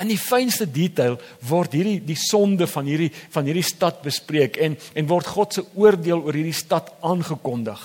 In 0.00 0.08
die 0.08 0.18
fynste 0.18 0.64
detail 0.66 1.18
word 1.46 1.74
hierdie 1.76 1.98
die 2.02 2.16
sonde 2.18 2.66
van 2.70 2.88
hierdie 2.88 3.10
van 3.34 3.46
hierdie 3.46 3.66
stad 3.66 4.00
bespreek 4.04 4.56
en 4.64 4.78
en 4.96 5.10
word 5.10 5.28
God 5.28 5.58
se 5.58 5.66
oordeel 5.76 6.24
oor 6.24 6.38
hierdie 6.38 6.56
stad 6.56 6.88
aangekondig. 7.04 7.82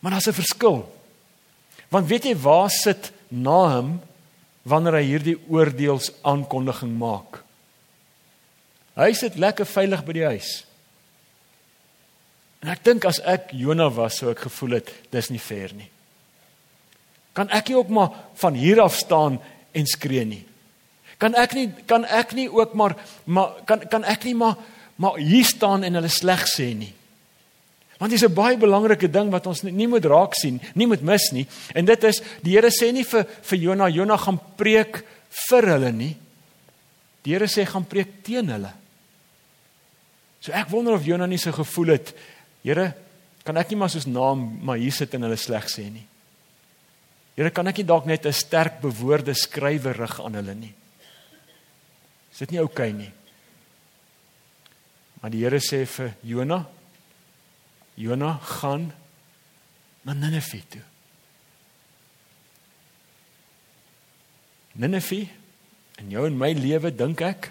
Maar 0.00 0.16
daar's 0.16 0.28
'n 0.28 0.40
verskil. 0.40 0.88
Want 1.90 2.08
weet 2.08 2.24
jy 2.24 2.36
waar 2.36 2.70
sit 2.70 3.12
Nahum 3.28 4.00
wanneer 4.62 4.94
hy 4.94 5.04
hierdie 5.04 5.38
oordeels 5.48 6.12
aankondiging 6.22 6.98
maak? 6.98 7.44
Hy 8.96 9.12
sit 9.12 9.36
lekker 9.36 9.66
veilig 9.66 10.04
by 10.04 10.12
die 10.12 10.24
huis. 10.24 10.67
En 12.62 12.72
ek 12.74 12.82
dink 12.84 13.06
as 13.06 13.20
ek 13.22 13.52
Jona 13.54 13.86
was, 13.94 14.18
sou 14.18 14.32
ek 14.32 14.48
gevoel 14.48 14.80
het 14.80 14.90
dis 15.14 15.30
nie 15.30 15.42
fair 15.42 15.74
nie. 15.76 15.88
Kan 17.38 17.50
ek 17.54 17.70
nie 17.70 17.78
ook 17.78 17.90
maar 17.94 18.14
van 18.40 18.56
hier 18.58 18.80
af 18.82 18.96
staan 18.98 19.38
en 19.72 19.86
skree 19.86 20.24
nie? 20.26 20.42
Kan 21.22 21.34
ek 21.38 21.54
nie 21.54 21.68
kan 21.86 22.04
ek 22.04 22.34
nie 22.34 22.48
ook 22.50 22.74
maar 22.78 22.96
maar 23.26 23.60
kan 23.66 23.82
kan 23.90 24.06
ek 24.06 24.26
nie 24.26 24.34
maar 24.38 24.58
maar 24.98 25.18
hier 25.22 25.46
staan 25.46 25.84
en 25.86 25.94
hulle 25.94 26.10
sleg 26.10 26.46
sê 26.50 26.72
nie? 26.74 26.94
Want 27.98 28.10
dis 28.10 28.22
'n 28.22 28.34
baie 28.34 28.56
belangrike 28.56 29.10
ding 29.10 29.30
wat 29.30 29.46
ons 29.46 29.62
nie 29.62 29.86
moet 29.86 30.04
raak 30.04 30.34
sien, 30.34 30.60
nie 30.74 30.86
moet 30.86 31.02
mis 31.02 31.32
nie. 31.32 31.46
En 31.74 31.84
dit 31.84 32.04
is 32.04 32.22
die 32.42 32.54
Here 32.54 32.70
sê 32.70 32.92
nie 32.92 33.04
vir 33.04 33.26
vir 33.42 33.58
Jona, 33.58 33.88
Jona 33.88 34.16
gaan 34.16 34.40
preek 34.56 35.04
vir 35.50 35.62
hulle 35.62 35.92
nie. 35.92 36.16
Die 37.22 37.32
Here 37.32 37.46
sê 37.46 37.66
gaan 37.66 37.84
preek 37.84 38.22
teen 38.22 38.48
hulle. 38.48 38.72
So 40.40 40.52
ek 40.52 40.70
wonder 40.70 40.94
of 40.94 41.04
Jona 41.04 41.26
nie 41.26 41.38
so 41.38 41.52
gevoel 41.52 41.88
het 41.88 42.14
Here, 42.64 42.92
kan 43.44 43.56
ek 43.56 43.70
nie 43.72 43.78
maar 43.80 43.92
soos 43.92 44.08
naam 44.08 44.58
maar 44.64 44.80
hier 44.80 44.92
sit 44.92 45.14
en 45.14 45.26
hulle 45.26 45.38
sleg 45.40 45.68
sê 45.70 45.86
nie. 45.92 46.04
Here, 47.38 47.52
kan 47.54 47.70
ek 47.70 47.80
nie 47.80 47.86
dalk 47.86 48.06
net 48.06 48.26
'n 48.26 48.32
sterk 48.32 48.80
bewoorde 48.80 49.34
skrywer 49.34 49.96
rig 49.96 50.20
aan 50.20 50.34
hulle 50.34 50.54
nie. 50.54 50.74
Is 52.32 52.38
dit 52.38 52.50
nie 52.50 52.60
oukei 52.60 52.90
okay 52.90 52.92
nie? 52.92 53.12
Maar 55.20 55.30
die 55.30 55.42
Here 55.42 55.60
sê 55.60 55.86
vir 55.86 56.14
Jona, 56.22 56.66
Jona 57.96 58.38
gaan 58.38 58.92
na 60.04 60.12
Ninive 60.14 60.62
toe. 60.68 60.82
Ninive 64.74 65.28
in 65.98 66.10
jou 66.10 66.26
en 66.26 66.38
my 66.38 66.52
lewe 66.52 66.90
dink 66.94 67.20
ek 67.20 67.50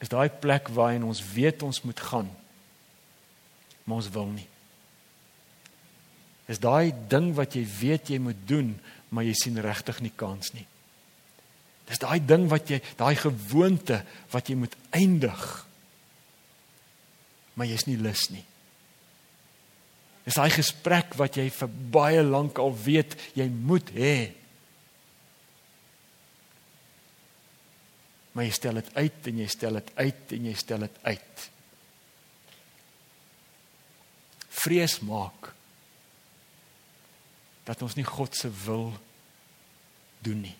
is 0.00 0.08
daai 0.08 0.28
plek 0.28 0.68
waarheen 0.68 1.04
ons 1.04 1.20
weet 1.34 1.62
ons 1.62 1.82
moet 1.84 2.00
gaan 2.00 2.30
maar 3.84 4.00
ons 4.00 4.10
wil 4.14 4.28
nie. 4.32 4.48
Is 6.50 6.60
daai 6.62 6.92
ding 7.08 7.32
wat 7.38 7.56
jy 7.56 7.62
weet 7.78 8.12
jy 8.12 8.20
moet 8.22 8.40
doen, 8.48 8.74
maar 9.10 9.26
jy 9.26 9.34
sien 9.38 9.60
regtig 9.62 10.00
nie 10.04 10.12
kans 10.16 10.52
nie. 10.56 10.66
Dis 11.88 12.00
daai 12.02 12.20
ding 12.24 12.46
wat 12.50 12.70
jy, 12.70 12.80
daai 12.98 13.14
gewoonte 13.18 14.02
wat 14.32 14.48
jy 14.48 14.56
moet 14.60 14.74
eindig. 14.96 15.42
Maar 17.58 17.68
jy's 17.68 17.86
nie 17.88 17.98
lus 18.00 18.28
nie. 18.32 18.44
Dis 20.22 20.38
daai 20.38 20.52
gesprek 20.54 21.16
wat 21.18 21.36
jy 21.36 21.48
vir 21.50 21.72
baie 21.94 22.22
lank 22.22 22.60
al 22.62 22.72
weet 22.84 23.16
jy 23.36 23.48
moet 23.50 23.90
hê. 23.96 24.16
Maar 28.32 28.46
jy 28.46 28.54
stel 28.56 28.78
dit 28.80 28.92
uit 28.96 29.28
en 29.28 29.40
jy 29.42 29.48
stel 29.50 29.80
dit 29.80 29.90
uit 29.98 30.36
en 30.38 30.46
jy 30.48 30.54
stel 30.56 30.86
dit 30.86 31.02
uit. 31.10 31.48
Vrees 34.52 34.98
maak 35.04 35.52
dat 37.66 37.82
ons 37.84 37.94
nie 37.96 38.06
God 38.06 38.34
se 38.36 38.50
wil 38.64 38.90
doen 40.26 40.40
nie. 40.42 40.56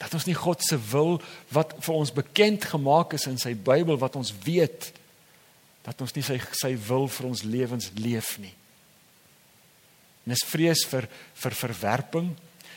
Dat 0.00 0.14
ons 0.16 0.26
nie 0.26 0.36
God 0.36 0.62
se 0.64 0.78
wil 0.90 1.18
wat 1.54 1.76
vir 1.84 1.94
ons 1.94 2.12
bekend 2.14 2.66
gemaak 2.72 3.14
is 3.18 3.28
in 3.30 3.38
sy 3.40 3.54
Bybel 3.54 4.00
wat 4.00 4.18
ons 4.18 4.32
weet 4.44 4.90
dat 5.86 6.00
ons 6.02 6.12
nie 6.16 6.24
sy 6.24 6.36
sy 6.60 6.74
wil 6.88 7.08
vir 7.08 7.28
ons 7.30 7.44
lewens 7.46 7.90
leef 7.96 8.34
nie. 8.42 8.52
En 10.26 10.34
dis 10.34 10.46
vrees 10.50 10.82
vir 10.90 11.06
vir 11.42 11.56
verwerping, 11.56 12.30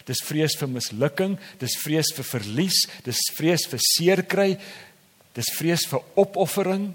dis 0.08 0.24
vrees 0.26 0.56
vir 0.60 0.72
mislukking, 0.72 1.36
dis 1.60 1.76
vrees 1.84 2.14
vir 2.16 2.28
verlies, 2.28 2.84
dis 3.06 3.20
vrees 3.36 3.68
vir 3.72 3.84
seer 3.84 4.24
kry, 4.28 4.50
dis 5.36 5.52
vrees 5.58 5.86
vir 5.90 6.04
opoffering, 6.20 6.92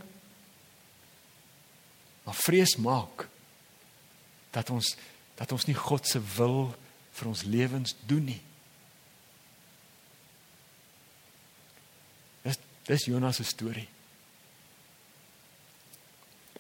maar 2.29 2.37
vrees 2.37 2.77
maak 2.77 3.25
dat 4.53 4.69
ons 4.71 4.97
dat 5.39 5.53
ons 5.55 5.65
nie 5.65 5.77
God 5.79 6.05
se 6.07 6.21
wil 6.35 6.75
vir 7.17 7.29
ons 7.31 7.45
lewens 7.49 7.95
doen 8.11 8.27
nie. 8.27 8.41
Dis 12.43 12.59
dis 12.91 13.07
Jonas 13.09 13.41
se 13.41 13.47
storie. 13.49 13.87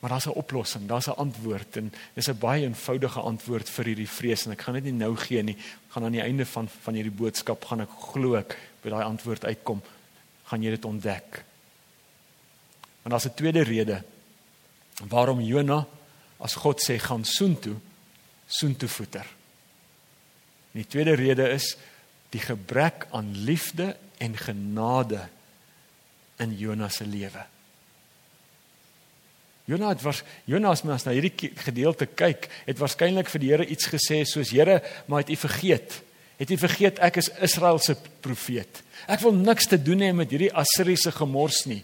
Maar 0.00 0.14
daar's 0.14 0.28
'n 0.30 0.40
oplossing, 0.40 0.86
daar's 0.88 1.08
'n 1.08 1.20
antwoord 1.20 1.76
en 1.76 1.92
dis 2.14 2.28
'n 2.28 2.38
baie 2.38 2.62
eenvoudige 2.62 3.20
antwoord 3.20 3.68
vir 3.68 3.84
hierdie 3.84 4.08
vrees 4.08 4.46
en 4.46 4.52
ek 4.52 4.60
gaan 4.60 4.74
dit 4.74 4.84
nie 4.84 4.92
nou 4.92 5.16
gee 5.16 5.42
nie. 5.42 5.56
Ek 5.56 5.92
gaan 5.92 6.04
aan 6.04 6.16
die 6.16 6.24
einde 6.24 6.46
van 6.46 6.68
van 6.68 6.94
hierdie 6.94 7.18
boodskap 7.18 7.64
gaan 7.64 7.80
ek 7.80 7.90
glo 7.90 8.34
ek 8.34 8.56
by 8.82 8.88
daai 8.88 9.04
antwoord 9.04 9.44
uitkom, 9.44 9.82
gaan 10.44 10.62
jy 10.62 10.70
dit 10.70 10.84
ontdek. 10.84 11.44
Want 13.02 13.10
daar's 13.10 13.26
'n 13.26 13.34
tweede 13.34 13.62
rede 13.62 14.04
waarom 15.06 15.40
Jona 15.40 15.84
as 16.38 16.54
God 16.58 16.82
sê 16.82 16.98
gaan 16.98 17.24
soontoe 17.24 17.76
soontoe 18.48 18.88
voeter. 18.88 19.26
Die 20.72 20.86
tweede 20.88 21.14
rede 21.18 21.48
is 21.52 21.74
die 22.32 22.40
gebrek 22.40 23.06
aan 23.12 23.30
liefde 23.44 23.96
en 24.18 24.36
genade 24.36 25.20
in 26.40 26.54
Jona 26.56 26.88
se 26.88 27.06
lewe. 27.06 27.44
Jona 29.68 29.90
het 29.92 30.02
was 30.02 30.22
Jonas 30.48 30.82
mens 30.82 31.04
na 31.04 31.12
hierdie 31.12 31.52
gedeelte 31.60 32.06
kyk, 32.08 32.46
het 32.64 32.78
waarskynlik 32.80 33.28
vir 33.28 33.42
die 33.42 33.50
Here 33.52 33.66
iets 33.68 33.90
gesê 33.92 34.22
soos 34.24 34.52
Here, 34.54 34.80
maar 35.06 35.26
het 35.26 35.32
u 35.34 35.36
vergeet? 35.36 36.00
Het 36.38 36.54
u 36.54 36.56
vergeet 36.56 37.00
ek 37.04 37.18
is 37.20 37.28
Israel 37.44 37.80
se 37.82 37.96
profeet? 38.24 38.80
Ek 39.10 39.20
wil 39.20 39.36
niks 39.36 39.68
te 39.68 39.76
doen 39.76 40.00
hê 40.06 40.12
met 40.16 40.32
hierdie 40.32 40.52
Assiriese 40.56 41.12
gemors 41.12 41.66
nie. 41.68 41.82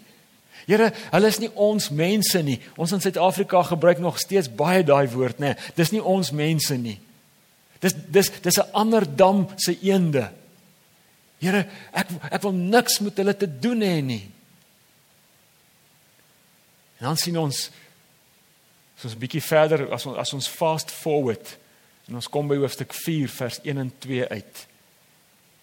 Here, 0.65 0.89
hulle 1.11 1.29
is 1.29 1.39
nie 1.39 1.51
ons 1.53 1.89
mense 1.93 2.41
nie. 2.41 2.57
Ons 2.81 2.95
in 2.95 3.01
Suid-Afrika 3.03 3.61
gebruik 3.63 3.99
nog 4.01 4.17
steeds 4.19 4.49
baie 4.49 4.83
daai 4.83 5.05
woord, 5.13 5.39
nê. 5.39 5.53
Dis 5.77 5.91
nie 5.93 6.01
ons 6.01 6.31
mense 6.33 6.77
nie. 6.81 6.97
Dis 7.83 7.93
dis 7.93 8.31
dis 8.41 8.57
'n 8.57 8.71
ander 8.73 9.05
dam 9.05 9.47
se 9.57 9.77
eende. 9.81 10.31
Here, 11.39 11.67
ek 11.93 12.07
ek 12.31 12.41
wil 12.41 12.53
niks 12.53 12.99
met 12.99 13.17
hulle 13.17 13.37
te 13.37 13.59
doen 13.59 13.81
hê 13.81 14.01
nie. 14.01 14.31
En 16.99 17.05
dan 17.11 17.17
sien 17.17 17.37
ons 17.37 17.69
soos 18.97 19.13
'n 19.13 19.19
bietjie 19.19 19.43
verder 19.43 19.91
as 19.93 20.05
ons 20.05 20.17
as 20.17 20.33
ons 20.33 20.47
fast 20.47 20.91
forward 20.91 21.57
en 22.07 22.15
ons 22.15 22.29
kom 22.29 22.47
by 22.47 22.55
hoofstuk 22.55 22.93
4 22.93 23.29
vers 23.29 23.59
1 23.63 23.77
en 23.77 23.91
2 23.99 24.27
uit. 24.27 24.67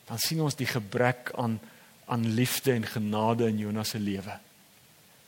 Dan 0.06 0.18
sien 0.18 0.40
ons 0.40 0.54
die 0.54 0.66
gebrek 0.66 1.30
aan 1.34 1.60
aan 2.04 2.34
liefde 2.34 2.72
en 2.72 2.86
genade 2.86 3.46
in 3.46 3.58
Jonas 3.58 3.88
se 3.88 3.98
lewe. 3.98 4.38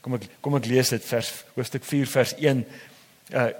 Kom 0.04 0.18
ek 0.18 0.26
kom 0.44 0.58
ek 0.58 0.66
lees 0.68 0.90
dit 0.92 1.04
vers 1.08 1.30
hoofstuk 1.54 1.86
4 1.88 2.10
vers 2.12 2.34
1. 2.36 2.66
Uh 3.32 3.52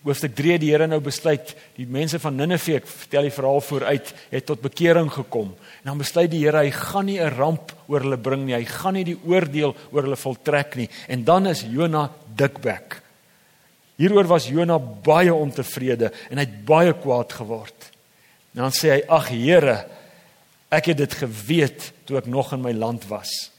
hoofstuk 0.00 0.32
3 0.32 0.54
die 0.62 0.70
Here 0.70 0.86
nou 0.88 0.96
besluit 1.04 1.50
die 1.76 1.84
mense 1.84 2.16
van 2.22 2.38
Ninive 2.38 2.78
ek 2.78 2.86
vertel 2.88 3.26
die 3.28 3.34
verhaal 3.34 3.60
vooruit 3.60 4.12
het 4.30 4.46
tot 4.48 4.62
bekering 4.64 5.10
gekom. 5.12 5.50
En 5.82 5.90
dan 5.90 6.00
besluit 6.00 6.30
die 6.32 6.40
Here 6.40 6.62
hy 6.62 6.70
gaan 6.72 7.04
nie 7.10 7.18
'n 7.20 7.34
ramp 7.36 7.74
oor 7.86 8.00
hulle 8.00 8.16
bring 8.16 8.46
nie. 8.46 8.54
Hy 8.54 8.64
gaan 8.64 8.94
nie 8.94 9.04
die 9.04 9.18
oordeel 9.26 9.76
oor 9.92 10.02
hulle 10.02 10.16
voltrek 10.16 10.76
nie. 10.76 10.88
En 11.08 11.24
dan 11.24 11.46
is 11.46 11.66
Jona 11.68 12.08
dikbek. 12.34 13.02
Hieroor 13.98 14.24
was 14.24 14.48
Jona 14.48 14.78
baie 14.78 15.34
ontevrede 15.34 16.12
en 16.30 16.38
hy 16.38 16.44
het 16.46 16.64
baie 16.64 16.94
kwaad 16.94 17.32
geword. 17.32 17.90
En 18.54 18.62
dan 18.62 18.72
sê 18.72 18.94
hy: 18.94 19.02
"Ag 19.08 19.28
Here, 19.28 19.84
ek 20.70 20.86
het 20.86 20.96
dit 20.96 21.14
geweet 21.14 21.92
toe 22.06 22.16
ek 22.16 22.26
nog 22.26 22.52
in 22.52 22.62
my 22.62 22.72
land 22.72 23.04
was." 23.08 23.50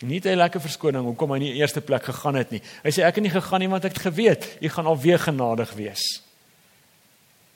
Nie 0.00 0.20
'n 0.20 0.36
lekker 0.36 0.60
verskoning 0.60 1.04
hoekom 1.04 1.32
hy 1.32 1.38
nie 1.38 1.48
in 1.48 1.54
die 1.54 1.60
eerste 1.60 1.80
plek 1.80 2.04
gegaan 2.04 2.34
het 2.34 2.50
nie. 2.50 2.62
Hy 2.82 2.90
sê 2.90 3.02
ek 3.04 3.14
het 3.14 3.22
nie 3.22 3.30
gegaan 3.30 3.60
nie 3.60 3.68
want 3.68 3.84
ek 3.84 3.92
het 3.92 4.02
geweet 4.02 4.58
u 4.60 4.68
gaan 4.68 4.86
alweer 4.86 5.18
genadig 5.18 5.72
wees. 5.74 6.22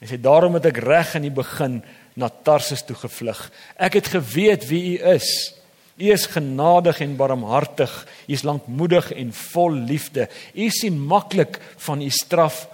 Hy 0.01 0.07
sê 0.07 0.21
daarom 0.21 0.55
het 0.55 0.67
ek 0.67 0.83
reg 0.85 1.15
in 1.15 1.23
die 1.23 1.31
begin 1.31 1.83
na 2.15 2.29
Tarsus 2.29 2.83
toe 2.83 2.97
gevlug. 2.97 3.51
Ek 3.77 3.95
het 3.95 4.09
geweet 4.09 4.69
wie 4.69 4.99
u 4.99 5.15
is. 5.15 5.55
U 5.97 6.11
is 6.11 6.27
genadig 6.27 7.01
en 7.01 7.17
barmhartig. 7.17 8.07
U 8.29 8.33
is 8.33 8.43
lankmoedig 8.43 9.13
en 9.13 9.33
vol 9.33 9.73
liefde. 9.73 10.29
U 10.55 10.69
sien 10.71 10.99
maklik 10.99 11.61
van 11.77 12.03
u 12.03 12.11
straf 12.11 12.69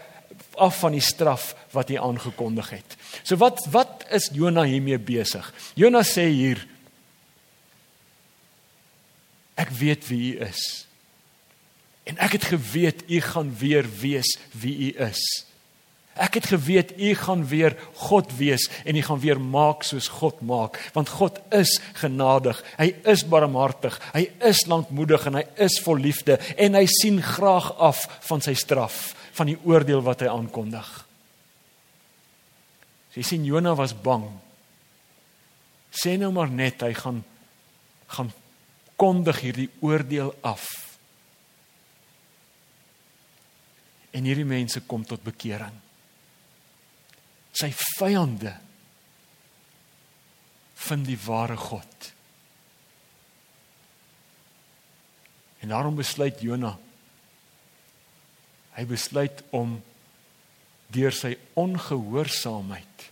af 0.61 0.81
van 0.83 0.93
die 0.93 1.05
straf 1.05 1.55
wat 1.73 1.89
hy 1.89 1.97
aangekondig 1.97 2.71
het. 2.71 2.97
So 3.23 3.39
wat 3.41 3.63
wat 3.73 4.05
is 4.11 4.31
Jona 4.35 4.67
hiermee 4.69 4.99
besig? 4.99 5.47
Jona 5.75 6.03
sê 6.05 6.27
hier 6.29 6.67
Ek 9.61 9.73
weet 9.77 10.09
wie 10.09 10.23
u 10.33 10.47
is. 10.49 10.65
En 12.09 12.19
ek 12.25 12.39
het 12.39 12.49
geweet 12.51 13.05
u 13.07 13.21
gaan 13.21 13.53
weer 13.61 13.87
wees 14.01 14.35
wie 14.57 14.77
u 14.89 14.91
is. 15.11 15.23
Ek 16.21 16.35
het 16.41 16.47
geweet 16.51 16.93
u 16.99 17.15
gaan 17.15 17.47
weer 17.49 17.77
God 17.95 18.33
wees 18.37 18.67
en 18.85 18.97
u 18.97 19.03
gaan 19.03 19.21
weer 19.23 19.41
maak 19.41 19.85
soos 19.87 20.09
God 20.21 20.41
maak, 20.41 20.77
want 20.93 21.09
God 21.09 21.39
is 21.55 21.79
genadig. 22.01 22.59
Hy 22.77 22.91
is 23.09 23.23
barmhartig. 23.25 23.97
Hy 24.13 24.27
is 24.45 24.65
lankmoedig 24.69 25.25
en 25.31 25.39
hy 25.39 25.45
is 25.65 25.79
vol 25.85 26.03
liefde 26.03 26.37
en 26.59 26.77
hy 26.77 26.85
sien 26.91 27.23
graag 27.25 27.71
af 27.79 28.03
van 28.29 28.43
sy 28.45 28.57
straf, 28.59 29.15
van 29.39 29.53
die 29.53 29.59
oordeel 29.65 30.03
wat 30.05 30.25
hy 30.25 30.33
aankondig. 30.33 30.89
Sy 33.15 33.25
sien 33.27 33.47
Jona 33.47 33.73
was 33.79 33.95
bang. 33.95 34.27
Sê 35.91 36.19
nou 36.19 36.31
maar 36.35 36.51
net 36.51 36.83
hy 36.85 36.93
gaan 36.99 37.25
gaan 38.11 38.33
kondig 39.01 39.41
hierdie 39.41 39.71
oordeel 39.81 40.35
af. 40.45 40.67
En 44.13 44.27
hierdie 44.27 44.49
mense 44.49 44.83
kom 44.85 45.07
tot 45.09 45.23
bekering. 45.25 45.77
Sy 47.57 47.71
vyande 47.97 48.53
vind 50.85 51.09
die 51.09 51.19
ware 51.25 51.57
God. 51.61 52.13
En 55.61 55.73
daarom 55.73 55.97
besluit 55.99 56.41
Jona 56.45 56.77
hy 58.77 58.87
besluit 58.89 59.43
om 59.57 59.75
deur 60.95 61.15
sy 61.15 61.35
ongehoorsaamheid 61.59 63.07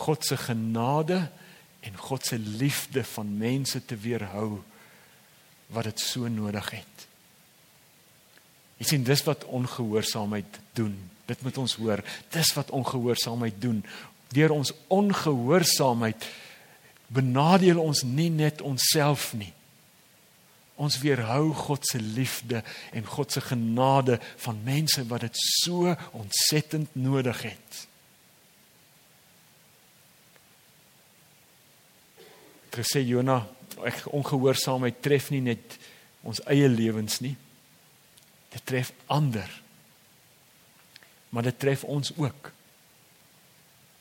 God 0.00 0.24
se 0.24 0.38
genade 0.40 1.18
en 1.84 1.96
God 2.00 2.24
se 2.24 2.38
liefde 2.38 3.02
van 3.12 3.32
mense 3.36 3.82
te 3.84 3.98
weerhou 4.00 4.62
wat 5.70 5.84
dit 5.90 6.00
so 6.00 6.28
nodig 6.28 6.70
het. 6.70 7.06
Jy 8.80 8.88
sien 8.88 9.04
dis 9.04 9.22
wat 9.26 9.44
ongehoorsaamheid 9.44 10.60
doen. 10.76 10.94
Dit 11.28 11.42
moet 11.44 11.58
ons 11.60 11.74
hoor. 11.76 12.00
Dis 12.32 12.52
wat 12.56 12.72
ongehoorsaamheid 12.74 13.60
doen. 13.60 13.82
Deur 14.32 14.54
ons 14.54 14.72
ongehoorsaamheid 14.88 16.28
benadeel 17.10 17.80
ons 17.82 18.02
nie 18.06 18.30
net 18.30 18.62
onsself 18.62 19.32
nie. 19.34 19.52
Ons 20.80 20.96
weerhou 21.02 21.50
God 21.52 21.84
se 21.84 22.00
liefde 22.00 22.62
en 22.96 23.04
God 23.04 23.34
se 23.34 23.42
genade 23.44 24.16
van 24.46 24.62
mense 24.64 25.02
wat 25.10 25.26
dit 25.26 25.40
so 25.60 25.92
ontsettend 26.16 26.94
nodig 26.96 27.42
het. 27.50 27.86
Gesê 32.70 33.02
Jonah 33.02 33.44
ek 33.84 34.06
ongehoorsaamheid 34.12 35.02
tref 35.02 35.30
nie 35.30 35.40
net 35.40 35.78
ons 36.22 36.40
eie 36.46 36.68
lewens 36.68 37.20
nie. 37.20 37.36
Dit 38.50 38.64
tref 38.66 38.92
ander. 39.06 39.48
Maar 41.30 41.42
dit 41.42 41.58
tref 41.58 41.84
ons 41.84 42.12
ook. 42.16 42.52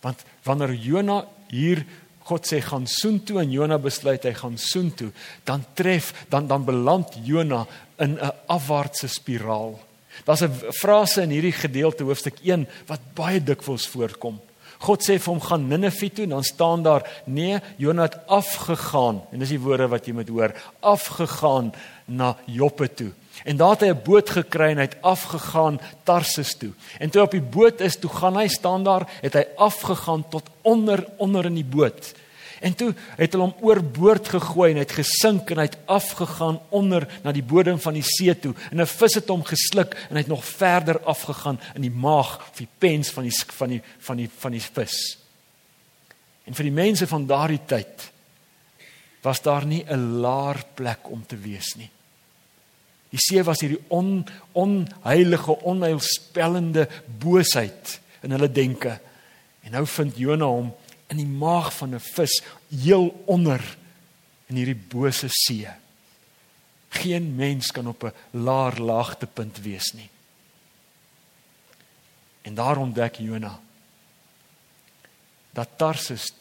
Want 0.01 0.23
wanneer 0.43 0.73
Jona 0.73 1.23
hier 1.51 1.83
God 2.29 2.45
sê 2.45 2.59
gaan 2.61 2.85
soontoe 2.85 3.39
en 3.41 3.51
Jona 3.51 3.79
besluit 3.81 4.25
hy 4.27 4.35
gaan 4.37 4.57
soontoe, 4.61 5.09
dan 5.49 5.63
tref 5.73 6.11
dan 6.29 6.49
dan 6.49 6.65
beland 6.67 7.15
Jona 7.25 7.65
in 7.97 8.19
'n 8.19 8.31
afwaartse 8.47 9.07
spiraal. 9.07 9.79
Daar's 10.25 10.43
'n 10.43 10.71
frase 10.71 11.21
in 11.21 11.29
hierdie 11.29 11.55
gedeelte 11.55 12.03
hoofstuk 12.03 12.37
1 12.43 12.67
wat 12.87 13.01
baie 13.13 13.43
dikwels 13.43 13.87
voorkom. 13.87 14.39
God 14.79 15.03
sê 15.03 15.17
vir 15.19 15.33
hom 15.33 15.41
gaan 15.43 15.67
Ninive 15.67 16.09
toe 16.13 16.23
en 16.23 16.37
dan 16.37 16.43
staan 16.47 16.83
daar 16.83 17.03
nee 17.25 17.59
Jona 17.77 18.07
het 18.07 18.19
afgegaan 18.27 19.21
en 19.31 19.43
dis 19.43 19.51
die 19.55 19.59
woorde 19.59 19.89
wat 19.91 20.07
jy 20.07 20.13
moet 20.15 20.31
hoor 20.31 20.55
afgegaan 20.79 21.73
na 22.05 22.35
Joppe 22.45 22.87
toe. 22.87 23.11
En 23.43 23.57
daar 23.59 23.75
het 23.75 23.81
hy 23.81 23.91
'n 23.91 24.03
boot 24.03 24.29
gekry 24.29 24.71
en 24.71 24.77
hy 24.77 24.87
het 24.87 25.01
afgegaan 25.01 25.79
Tarsus 26.03 26.55
toe. 26.55 26.71
En 26.99 27.09
toe 27.09 27.21
op 27.21 27.31
die 27.31 27.41
boot 27.41 27.81
is 27.81 27.95
toe 27.95 28.09
gaan 28.09 28.35
hy 28.35 28.47
staan 28.47 28.83
daar 28.83 29.07
het 29.21 29.33
hy 29.33 29.45
afgegaan 29.57 30.23
tot 30.29 30.49
onder 30.61 31.05
onder 31.17 31.45
in 31.45 31.55
die 31.55 31.71
boot 31.77 32.15
En 32.59 32.75
toe 32.75 32.93
het 33.15 33.31
hulle 33.31 33.45
hom 33.47 33.63
oorboord 33.63 34.27
gegooi 34.35 34.71
en 34.71 34.79
hy 34.81 34.83
het 34.83 34.97
gesink 34.97 35.51
en 35.51 35.61
hy 35.61 35.67
het 35.69 35.77
afgegaan 35.87 36.59
onder 36.75 37.07
na 37.23 37.31
die 37.35 37.45
bodem 37.45 37.79
van 37.79 37.95
die 37.95 38.03
see 38.03 38.35
toe. 38.35 38.53
En 38.71 38.81
'n 38.81 38.85
vis 38.85 39.15
het 39.15 39.27
hom 39.27 39.43
gesluk 39.43 39.95
en 40.09 40.15
hy 40.15 40.21
het 40.25 40.33
nog 40.33 40.45
verder 40.45 40.99
afgegaan 40.99 41.59
in 41.75 41.81
die 41.81 41.91
maag 41.91 42.49
of 42.49 42.57
die 42.57 42.67
pens 42.77 43.09
van 43.09 43.23
die 43.23 43.35
van 43.47 43.69
die 43.69 43.81
van 43.99 44.17
die 44.17 44.29
van 44.37 44.51
die 44.51 44.61
vis. 44.73 45.17
En 46.43 46.53
vir 46.53 46.63
die 46.63 46.73
mense 46.73 47.07
van 47.07 47.25
daardie 47.25 47.61
tyd 47.65 48.11
was 49.21 49.41
daar 49.41 49.65
nie 49.65 49.85
'n 49.87 50.19
laer 50.19 50.63
plek 50.73 51.09
om 51.09 51.25
te 51.25 51.37
wees 51.37 51.75
nie. 51.75 51.89
Die 53.09 53.19
see 53.19 53.43
was 53.43 53.59
hierdie 53.59 53.83
on 53.87 54.27
onheilige, 54.51 55.61
onheilspellende 55.61 56.87
boosheid 57.19 57.99
in 58.21 58.31
hulle 58.31 58.51
denke. 58.51 58.99
En 59.61 59.71
nou 59.71 59.85
vind 59.87 60.17
Jona 60.17 60.45
hom 60.45 60.73
in 61.09 61.17
die 61.17 61.27
maag 61.29 61.73
van 61.73 61.95
'n 61.95 61.99
vis 61.99 62.41
heel 62.69 63.23
onder 63.25 63.77
in 64.45 64.55
hierdie 64.55 64.81
bose 64.89 65.27
see. 65.29 65.67
Geen 66.89 67.35
mens 67.35 67.71
kan 67.71 67.87
op 67.87 68.03
'n 68.03 68.13
laer 68.31 68.79
laagtepunt 68.79 69.57
wees 69.57 69.91
nie. 69.91 70.09
En 72.41 72.55
daar 72.55 72.77
ontdek 72.77 73.15
Jona 73.15 73.59
dat 75.51 75.69
Tarsus 75.77 76.33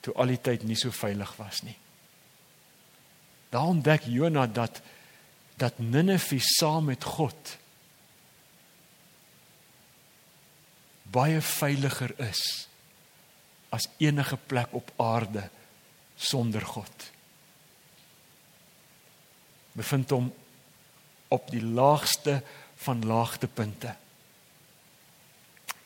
toe 0.00 0.14
al 0.14 0.26
die 0.26 0.40
tyd 0.40 0.62
nie 0.62 0.76
so 0.76 0.90
veilig 0.90 1.36
was 1.36 1.62
nie. 1.62 1.76
Daar 3.48 3.62
ontdek 3.66 4.02
Jona 4.06 4.46
dat 4.46 4.80
dat 5.58 5.78
Ninive 5.78 6.38
saam 6.38 6.84
met 6.84 7.04
God 7.04 7.56
baie 11.12 11.40
veiliger 11.44 12.14
is 12.28 12.42
as 13.74 13.88
enige 14.00 14.38
plek 14.48 14.72
op 14.76 14.90
aarde 14.96 15.44
sonder 16.16 16.64
God. 16.64 17.08
Bevind 19.78 20.10
hom 20.10 20.30
op 21.28 21.50
die 21.52 21.62
laagste 21.62 22.40
van 22.84 23.04
laagtepunte. 23.06 23.92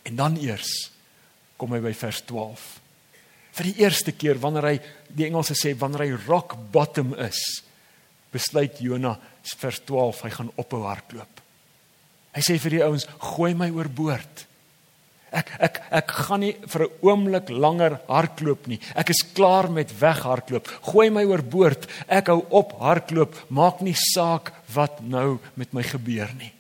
En 0.03 0.17
dan 0.17 0.39
eers 0.41 0.91
kom 1.59 1.75
hy 1.75 1.83
by 1.83 1.93
vers 1.95 2.23
12. 2.27 2.63
Vir 3.53 3.69
die 3.69 3.85
eerste 3.85 4.15
keer 4.17 4.41
wanneer 4.41 4.69
hy 4.71 4.77
die 5.13 5.27
Engelse 5.29 5.57
sê 5.59 5.75
wanneer 5.79 6.07
hy 6.07 6.23
rock 6.25 6.57
bottom 6.73 7.13
is, 7.21 7.41
besluit 8.33 8.81
Jona 8.81 9.17
vers 9.59 9.83
12 9.85 10.23
hy 10.25 10.33
gaan 10.39 10.53
ophou 10.57 10.83
hardloop. 10.87 11.43
Hy 12.33 12.43
sê 12.47 12.57
vir 12.63 12.79
die 12.79 12.85
ouens, 12.87 13.05
gooi 13.35 13.53
my 13.59 13.69
oorboord. 13.75 14.47
Ek 15.33 15.49
ek 15.59 15.81
ek 15.90 16.11
gaan 16.27 16.40
nie 16.40 16.53
vir 16.68 16.83
'n 16.85 16.92
oomblik 17.01 17.49
langer 17.49 18.01
hardloop 18.09 18.66
nie. 18.66 18.81
Ek 18.95 19.11
is 19.11 19.23
klaar 19.35 19.71
met 19.71 19.92
weghardloop. 19.99 20.66
Gooi 20.92 21.11
my 21.11 21.25
oorboord. 21.25 21.88
Ek 22.09 22.27
hou 22.27 22.45
op 22.51 22.73
hardloop. 22.81 23.35
Maak 23.49 23.81
nie 23.81 23.97
saak 23.97 24.53
wat 24.75 25.01
nou 25.01 25.38
met 25.57 25.73
my 25.73 25.83
gebeur 25.83 26.29
nie. 26.38 26.53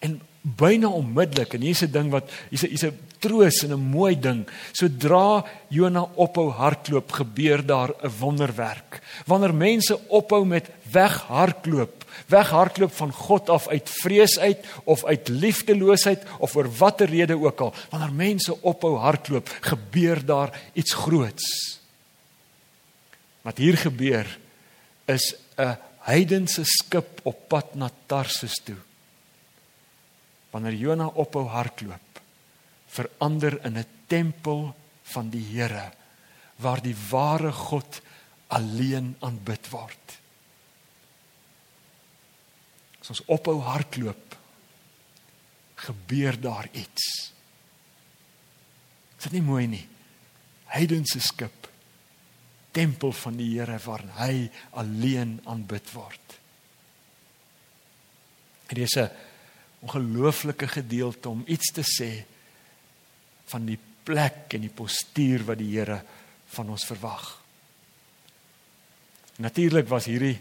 En 0.00 0.20
byna 0.42 0.88
onmiddellik 0.88 1.54
en 1.54 1.60
hier's 1.60 1.82
'n 1.82 1.90
ding 1.90 2.10
wat 2.10 2.30
hier's 2.50 2.62
'n 2.62 2.68
hier's 2.68 2.84
'n 2.84 2.98
troos 3.18 3.62
en 3.64 3.72
'n 3.72 3.90
mooi 3.90 4.14
ding. 4.20 4.46
Sodra 4.72 5.44
Jona 5.68 6.06
ophou 6.14 6.50
hardloop, 6.50 7.12
gebeur 7.12 7.66
daar 7.66 7.90
'n 8.02 8.12
wonderwerk. 8.20 9.00
Wanneer 9.26 9.54
mense 9.54 10.08
ophou 10.08 10.44
met 10.44 10.70
weghardloop, 10.92 12.04
weghardloop 12.26 12.92
van 12.92 13.12
God 13.12 13.50
af 13.50 13.68
uit 13.68 13.90
vrees 13.90 14.38
uit 14.38 14.66
of 14.84 15.04
uit 15.04 15.28
liefdeloosheid 15.28 16.24
of 16.38 16.50
vir 16.56 16.70
watter 16.78 17.10
rede 17.10 17.38
ook 17.38 17.60
al, 17.60 17.74
wanneer 17.90 18.12
mense 18.12 18.56
ophou 18.62 18.96
hardloop, 18.96 19.50
gebeur 19.60 20.24
daar 20.26 20.54
iets 20.72 20.94
groots. 20.94 21.46
Wat 23.42 23.58
hier 23.58 23.76
gebeur 23.78 24.38
is 25.06 25.34
'n 25.56 25.76
heidense 26.06 26.64
skip 26.64 27.20
op 27.22 27.48
pad 27.48 27.74
na 27.74 27.90
Tarsus 28.06 28.60
toe. 28.64 28.78
Wanneer 30.50 30.74
Jona 30.74 31.06
ophou 31.06 31.46
hardloop, 31.46 32.20
verander 32.86 33.64
in 33.64 33.78
'n 33.78 33.86
tempel 34.06 34.74
van 35.02 35.30
die 35.30 35.44
Here 35.52 35.92
waar 36.56 36.82
die 36.82 36.96
ware 37.10 37.52
God 37.52 38.00
alleen 38.46 39.16
aanbid 39.20 39.68
word. 39.70 40.18
As 43.06 43.14
ons 43.14 43.22
ophou 43.30 43.60
hardloop, 43.62 44.34
gebeur 45.86 46.34
daar 46.42 46.66
iets. 46.74 47.04
Is 49.14 49.28
dit 49.28 49.36
nie 49.38 49.46
mooi 49.46 49.66
nie? 49.70 49.84
Heidense 50.74 51.20
skip 51.22 51.68
tempel 52.76 53.14
van 53.16 53.38
die 53.38 53.54
Here 53.54 53.78
waarin 53.86 54.12
hy 54.18 54.34
alleen 54.76 55.38
aanbid 55.48 55.92
word. 55.94 56.34
Dit 58.68 58.82
is 58.84 58.96
'n 58.98 59.10
ongelooflike 59.86 60.68
gedeelte 60.68 61.28
om 61.28 61.44
iets 61.46 61.72
te 61.72 61.84
sê 61.86 62.24
van 63.46 63.66
die 63.66 63.78
plek 64.04 64.52
en 64.54 64.60
die 64.60 64.76
postuur 64.82 65.44
wat 65.44 65.58
die 65.58 65.72
Here 65.78 66.02
van 66.46 66.68
ons 66.68 66.84
verwag. 66.84 67.40
Natuurlik 69.38 69.88
was 69.88 70.04
hierdie 70.04 70.40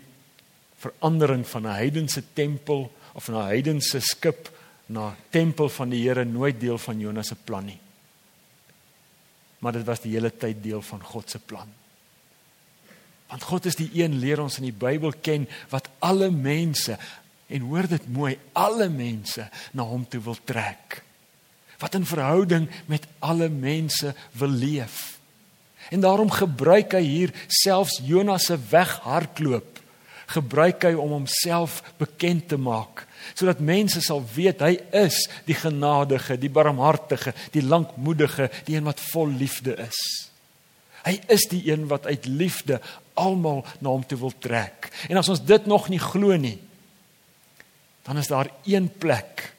verandering 0.85 1.45
van 1.47 1.67
'n 1.67 1.79
heidense 1.81 2.23
tempel 2.33 2.91
of 3.13 3.29
'n 3.29 3.47
heidense 3.47 3.99
skip 3.99 4.51
na 4.85 5.15
tempel 5.29 5.69
van 5.69 5.89
die 5.89 6.03
Here 6.07 6.25
nooit 6.25 6.59
deel 6.59 6.77
van 6.77 6.99
Jonas 6.99 7.27
se 7.27 7.35
plan 7.35 7.65
nie. 7.65 7.79
Maar 9.59 9.79
dit 9.79 9.85
was 9.85 10.01
die 10.01 10.13
hele 10.13 10.31
tyd 10.37 10.63
deel 10.63 10.81
van 10.81 11.03
God 11.03 11.29
se 11.29 11.39
plan. 11.39 11.69
Want 13.27 13.43
God 13.43 13.65
is 13.65 13.75
die 13.75 13.89
een 13.93 14.19
leer 14.21 14.41
ons 14.41 14.59
in 14.61 14.67
die 14.69 14.75
Bybel 14.75 15.13
ken 15.21 15.47
wat 15.69 15.89
alle 15.99 16.29
mense 16.29 16.97
en 17.47 17.61
hoor 17.61 17.87
dit 17.87 18.07
mooi, 18.09 18.37
alle 18.53 18.89
mense 18.89 19.49
na 19.71 19.83
hom 19.83 20.05
toe 20.09 20.21
wil 20.21 20.37
trek. 20.43 21.01
Wat 21.81 21.93
in 21.97 22.05
verhouding 22.05 22.69
met 22.85 23.07
alle 23.19 23.49
mense 23.49 24.13
wil 24.31 24.49
leef. 24.49 25.17
En 25.89 26.01
daarom 26.01 26.31
gebruik 26.31 26.95
hy 26.97 27.03
hier 27.05 27.33
selfs 27.47 27.99
Jonas 28.03 28.47
se 28.49 28.57
weghardloop. 28.69 29.74
Gebruik 30.25 30.83
hy 30.83 30.93
om 30.93 31.09
homself 31.19 31.81
bekend 31.97 32.47
te 32.47 32.57
maak 32.57 33.05
sodat 33.33 33.63
mense 33.63 34.01
sal 34.05 34.21
weet 34.35 34.61
hy 34.61 34.75
is 34.93 35.23
die 35.47 35.55
genadige, 35.57 36.37
die 36.37 36.51
barmhartige, 36.53 37.33
die 37.55 37.63
lankmoedige, 37.65 38.51
die 38.67 38.77
een 38.77 38.85
wat 38.85 39.01
vol 39.11 39.33
liefde 39.39 39.73
is. 39.81 40.01
Hy 41.05 41.17
is 41.33 41.47
die 41.51 41.63
een 41.71 41.87
wat 41.89 42.07
uit 42.09 42.27
liefde 42.29 42.79
almal 43.17 43.63
na 43.79 43.93
hom 43.93 44.05
toe 44.05 44.19
wil 44.21 44.33
trek. 44.41 44.89
En 45.09 45.17
as 45.17 45.29
ons 45.31 45.43
dit 45.45 45.67
nog 45.69 45.89
nie 45.89 46.01
glo 46.01 46.37
nie, 46.37 46.57
dan 48.05 48.21
is 48.21 48.29
daar 48.29 48.51
een 48.65 48.89
plek 48.89 49.51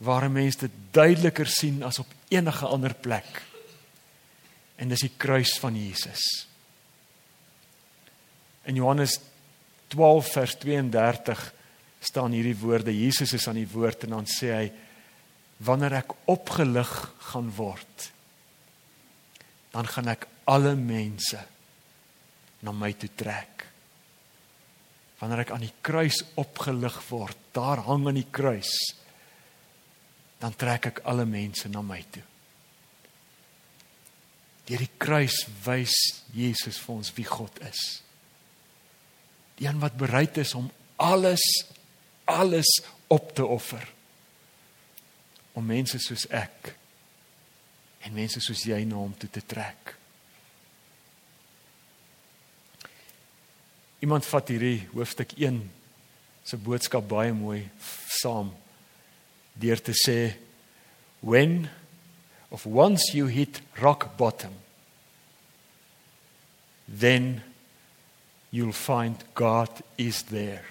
waar 0.00 0.24
'n 0.24 0.32
mens 0.32 0.56
dit 0.56 0.72
duideliker 0.90 1.46
sien 1.46 1.82
as 1.82 1.98
op 1.98 2.08
enige 2.28 2.66
ander 2.66 2.94
plek. 2.94 3.42
En 4.76 4.88
dis 4.88 5.00
die 5.00 5.12
kruis 5.16 5.58
van 5.58 5.76
Jesus. 5.76 6.46
In 8.64 8.74
Johannes 8.74 9.20
12 9.90 10.32
vers 10.36 10.54
32 10.62 11.42
staan 12.00 12.34
hierdie 12.34 12.56
woorde. 12.56 12.94
Jesus 12.94 13.34
is 13.36 13.46
aan 13.50 13.60
die 13.60 13.68
woord 13.68 14.06
en 14.06 14.16
dan 14.18 14.28
sê 14.30 14.52
hy 14.54 14.66
wanneer 15.66 15.98
ek 16.00 16.14
opgelig 16.32 16.90
gaan 17.30 17.50
word, 17.52 18.06
dan 19.74 19.88
gaan 19.90 20.08
ek 20.14 20.24
alle 20.50 20.72
mense 20.78 21.42
na 22.64 22.72
my 22.72 22.92
toe 22.96 23.10
trek. 23.16 23.66
Wanneer 25.20 25.44
ek 25.44 25.52
aan 25.52 25.66
die 25.66 25.76
kruis 25.84 26.22
opgelig 26.40 26.96
word, 27.10 27.36
daar 27.52 27.84
hang 27.84 28.08
aan 28.08 28.18
die 28.18 28.30
kruis, 28.32 28.72
dan 30.40 30.56
trek 30.56 30.88
ek 30.94 31.02
alle 31.12 31.26
mense 31.28 31.68
na 31.68 31.84
my 31.84 32.00
toe. 32.08 32.24
Deur 34.70 34.80
die 34.80 34.94
kruis 35.02 35.42
wys 35.66 35.96
Jesus 36.32 36.78
vir 36.80 36.94
ons 36.94 37.12
wie 37.16 37.26
God 37.28 37.60
is. 37.68 38.00
Die 39.60 39.68
een 39.68 39.80
wat 39.82 40.00
bereid 40.00 40.40
is 40.40 40.54
om 40.56 40.70
alles 40.96 41.44
alles 42.24 42.82
op 43.06 43.34
te 43.34 43.44
offer 43.44 43.88
om 45.52 45.66
mense 45.66 45.98
soos 45.98 46.26
ek 46.30 46.74
en 48.06 48.14
mense 48.16 48.40
soos 48.40 48.62
jy 48.64 48.78
na 48.88 48.96
hom 48.96 49.12
toe 49.18 49.28
te 49.28 49.42
trek. 49.44 49.94
Iemand 54.00 54.24
vat 54.24 54.48
hierdie 54.48 54.86
hoofstuk 54.94 55.34
1 55.36 55.60
se 56.48 56.56
boodskap 56.56 57.04
baie 57.10 57.34
mooi 57.36 57.66
saam 58.20 58.54
deur 59.60 59.82
te 59.84 59.92
sê 59.92 60.16
when 61.20 61.68
of 62.48 62.64
once 62.64 63.12
you 63.12 63.28
hit 63.28 63.60
rock 63.82 64.08
bottom 64.16 64.54
then 66.88 67.42
you'll 68.50 68.76
find 68.76 69.16
God 69.34 69.70
is 69.96 70.22
there 70.30 70.64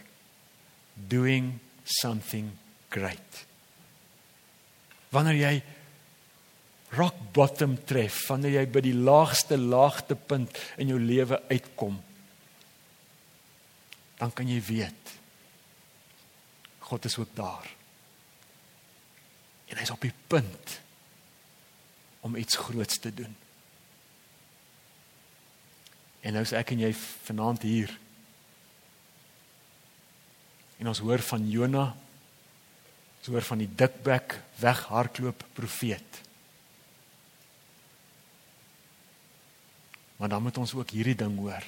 doing 0.95 1.59
something 1.83 2.51
great. 2.89 3.45
Wanneer 5.09 5.39
jy 5.39 5.53
rock 6.97 7.17
bottom 7.33 7.77
tref, 7.85 8.25
wanneer 8.29 8.59
jy 8.59 8.65
by 8.73 8.83
die 8.83 8.97
laagste 8.97 9.57
laagtepunt 9.57 10.57
in 10.81 10.91
jou 10.91 10.99
lewe 11.01 11.39
uitkom, 11.49 11.97
dan 14.19 14.33
kan 14.35 14.49
jy 14.49 14.59
weet 14.67 15.15
God 16.89 17.05
is 17.05 17.19
ook 17.21 17.29
daar. 17.37 17.67
En 19.69 19.77
hy's 19.77 19.91
op 19.93 20.01
die 20.01 20.13
punt 20.27 20.79
om 22.25 22.35
iets 22.35 22.57
groots 22.57 22.97
te 22.97 23.13
doen. 23.13 23.35
En 26.21 26.35
nou 26.35 26.43
is 26.43 26.55
ek 26.57 26.73
en 26.75 26.83
jy 26.83 26.91
vanaand 27.29 27.63
hier. 27.67 27.91
En 30.79 30.91
ons 30.91 31.01
hoor 31.03 31.23
van 31.31 31.45
Jona. 31.51 31.85
Ons 33.19 33.31
hoor 33.31 33.45
van 33.47 33.63
die 33.63 33.69
dikbek 33.81 34.39
weghardloop 34.59 35.43
profeet. 35.57 36.21
Maar 40.19 40.35
dan 40.35 40.43
moet 40.43 40.57
ons 40.59 40.73
ook 40.75 40.95
hierdie 40.95 41.17
ding 41.19 41.37
hoor 41.39 41.65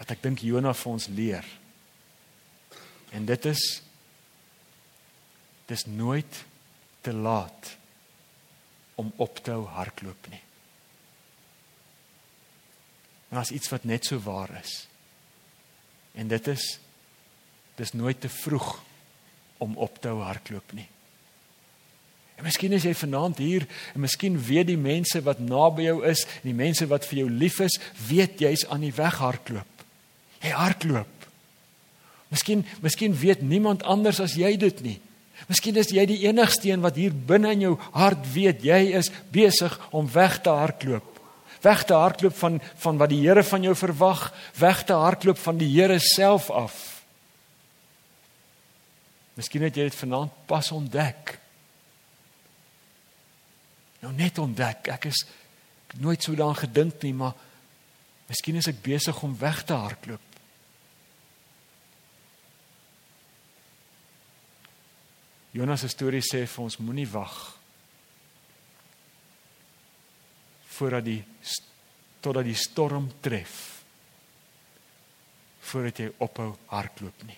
wat 0.00 0.14
ek 0.14 0.22
dink 0.24 0.40
Jona 0.40 0.72
vir 0.72 0.88
ons 0.94 1.06
leer. 1.12 1.46
En 3.12 3.26
dit 3.28 3.48
is 3.50 3.64
dis 5.68 5.84
nooit 5.92 6.38
te 7.04 7.12
laat 7.12 7.74
om 8.96 9.12
op 9.20 9.42
te 9.44 9.52
hou 9.52 9.66
hardloop 9.76 10.30
nie. 10.32 10.40
Maar 13.30 13.46
as 13.46 13.52
iets 13.54 13.70
wat 13.70 13.86
net 13.86 14.06
so 14.06 14.18
waar 14.22 14.50
is. 14.60 14.86
En 16.18 16.28
dit 16.28 16.46
is 16.50 16.78
dis 17.80 17.92
nooit 17.96 18.20
te 18.20 18.28
vroeg 18.28 18.82
om 19.62 19.76
op 19.80 20.00
te 20.00 20.10
hou 20.10 20.20
hardloop 20.20 20.72
nie. 20.76 20.88
En 22.40 22.46
miskien 22.48 22.72
is 22.72 22.86
jy 22.88 22.94
vanaand 22.96 23.38
hier 23.40 23.66
en 23.94 24.00
miskien 24.00 24.38
weet 24.40 24.70
die 24.70 24.80
mense 24.80 25.20
wat 25.26 25.42
naby 25.44 25.84
jou 25.90 25.98
is, 26.08 26.22
die 26.40 26.56
mense 26.56 26.86
wat 26.88 27.04
vir 27.08 27.22
jou 27.22 27.28
lief 27.28 27.58
is, 27.60 27.76
weet 28.08 28.40
jy's 28.40 28.64
aan 28.72 28.84
die 28.86 28.94
weg 28.96 29.18
hardloop. 29.20 29.84
Hy 30.40 30.52
hardloop. 30.56 31.26
Miskien 32.32 32.64
miskien 32.80 33.16
weet 33.20 33.42
niemand 33.44 33.84
anders 33.84 34.22
as 34.24 34.38
jy 34.40 34.54
dit 34.60 34.80
nie. 34.86 34.96
Miskien 35.50 35.76
is 35.80 35.92
jy 35.92 36.06
die 36.08 36.22
enigste 36.24 36.70
een 36.70 36.80
wat 36.84 36.96
hier 37.00 37.12
binne 37.12 37.52
in 37.56 37.66
jou 37.66 37.74
hart 37.92 38.24
weet 38.32 38.64
jy 38.64 38.80
is 38.96 39.12
besig 39.34 39.76
om 39.92 40.08
weg 40.12 40.38
te 40.40 40.54
hardloop. 40.54 41.09
Weg 41.60 41.84
te 41.84 41.94
hardloop 41.94 42.36
van 42.36 42.60
van 42.76 42.96
wat 42.96 43.12
die 43.12 43.20
Here 43.26 43.44
van 43.44 43.62
jou 43.62 43.74
verwag, 43.76 44.30
weg 44.56 44.84
te 44.84 44.96
hardloop 44.96 45.38
van 45.38 45.58
die 45.60 45.68
Here 45.68 45.98
self 45.98 46.50
af. 46.50 47.04
Miskien 49.36 49.62
het 49.62 49.76
jy 49.76 49.88
dit 49.88 50.00
vanaand 50.00 50.32
pas 50.46 50.70
ontdek. 50.72 51.36
Nou 54.00 54.12
net 54.16 54.38
ontdek, 54.38 54.88
ek 54.88 55.10
is 55.12 55.26
nooit 56.00 56.22
so 56.22 56.34
daaraan 56.34 56.62
gedink 56.62 57.02
nie, 57.04 57.14
maar 57.14 57.36
miskien 58.30 58.56
is 58.56 58.68
ek 58.70 58.82
besig 58.82 59.22
om 59.22 59.36
weg 59.38 59.62
te 59.68 59.76
hardloop. 59.76 60.26
Jonas 65.52 65.82
se 65.82 65.90
storie 65.90 66.22
sê 66.24 66.46
vir 66.46 66.62
ons 66.64 66.78
moenie 66.78 67.08
wag 67.10 67.59
voordat 70.80 71.04
die 71.04 71.20
totdat 72.20 72.48
die 72.48 72.56
storm 72.56 73.10
tref 73.24 73.58
voordat 75.70 76.00
jy 76.02 76.08
ophou 76.24 76.48
hardloop 76.72 77.22
nie. 77.28 77.36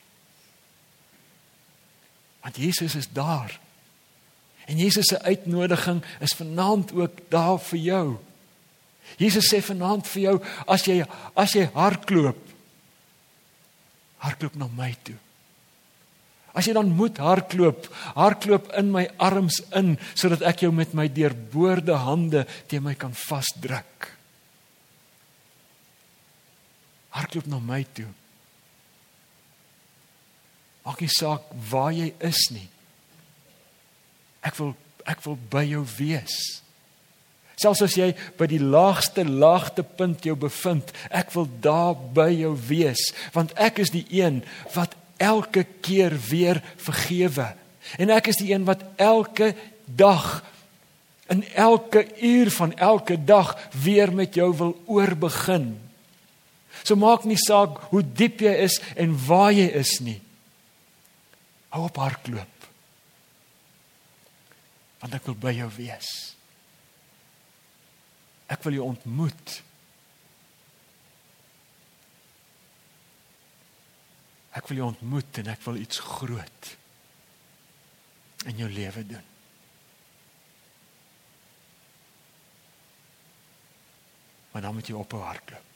Want 2.42 2.56
Jesus 2.56 2.94
is 2.96 3.08
daar. 3.12 3.52
En 4.64 4.78
Jesus 4.78 5.10
se 5.10 5.18
uitnodiging 5.20 6.00
is 6.24 6.34
vanaand 6.38 6.94
ook 6.96 7.18
daar 7.28 7.58
vir 7.60 7.82
jou. 7.82 8.06
Jesus 9.20 9.50
sê 9.50 9.60
vanaand 9.62 10.08
vir 10.14 10.22
jou 10.22 10.34
as 10.70 10.86
jy 10.88 11.02
as 11.34 11.54
jy 11.58 11.66
hardloop 11.74 12.48
hardloop 14.22 14.54
na 14.54 14.68
my 14.70 14.92
toe. 15.02 15.18
As 16.52 16.68
jy 16.68 16.74
dan 16.76 16.90
moet 16.92 17.16
hardloop, 17.16 17.86
hardloop 18.16 18.68
in 18.76 18.90
my 18.92 19.06
arms 19.16 19.62
in 19.78 19.94
sodat 20.12 20.44
ek 20.44 20.66
jou 20.66 20.72
met 20.74 20.92
my 20.96 21.06
deurboorde 21.08 21.96
hande 22.04 22.44
teen 22.68 22.84
my 22.84 22.92
kan 22.98 23.14
vasdruk. 23.16 24.10
Hardloop 27.16 27.48
na 27.48 27.60
my 27.60 27.80
toe. 27.96 28.08
Maak 30.84 31.00
nie 31.00 31.12
saak 31.12 31.46
waar 31.70 31.92
jy 31.94 32.10
is 32.20 32.48
nie. 32.52 32.68
Ek 34.42 34.56
wil 34.58 34.74
ek 35.08 35.22
wil 35.24 35.38
by 35.50 35.64
jou 35.66 35.82
wees. 35.96 36.34
Selfs 37.58 37.82
as 37.84 37.96
jy 37.98 38.10
by 38.38 38.48
die 38.50 38.60
laagste 38.62 39.24
laagtepunt 39.28 40.26
jou 40.26 40.34
bevind, 40.38 40.90
ek 41.14 41.32
wil 41.36 41.46
daar 41.62 41.94
by 42.16 42.28
jou 42.34 42.52
wees, 42.68 43.10
want 43.36 43.52
ek 43.60 43.82
is 43.84 43.92
die 43.94 44.04
een 44.10 44.40
wat 44.74 44.96
elke 45.22 45.62
keer 45.84 46.16
weer 46.28 46.58
vergewe. 46.82 47.52
En 47.98 48.10
ek 48.14 48.32
is 48.32 48.40
die 48.42 48.50
een 48.52 48.66
wat 48.66 48.82
elke 49.00 49.52
dag 49.86 50.42
in 51.32 51.44
elke 51.54 52.04
uur 52.20 52.50
van 52.50 52.74
elke 52.76 53.16
dag 53.24 53.54
weer 53.82 54.12
met 54.12 54.34
jou 54.34 54.50
wil 54.56 54.74
oorbegin. 54.86 55.72
So 56.82 56.98
maak 56.98 57.24
nie 57.28 57.38
saak 57.40 57.78
hoe 57.92 58.02
diep 58.02 58.42
jy 58.42 58.52
is 58.66 58.80
en 58.98 59.14
waar 59.26 59.52
jy 59.54 59.68
is 59.80 59.98
nie. 60.04 60.18
Hou 61.72 61.86
op 61.86 62.00
hardloop. 62.02 62.66
Want 65.02 65.16
ek 65.18 65.28
wil 65.30 65.38
by 65.40 65.54
jou 65.56 65.68
wees. 65.78 66.10
Ek 68.52 68.60
wil 68.66 68.76
jou 68.76 68.88
ontmoet. 68.90 69.60
Ek 74.52 74.68
wil 74.68 74.82
jou 74.82 74.88
ontmoet 74.92 75.40
en 75.40 75.50
ek 75.54 75.62
wil 75.64 75.80
iets 75.80 76.00
groot 76.04 76.70
in 78.50 78.58
jou 78.58 78.68
lewe 78.68 79.04
doen. 79.06 79.28
Maar 84.52 84.66
dan 84.66 84.74
moet 84.76 84.88
jy 84.90 84.96
ophou 84.98 85.22
hardloop. 85.24 85.68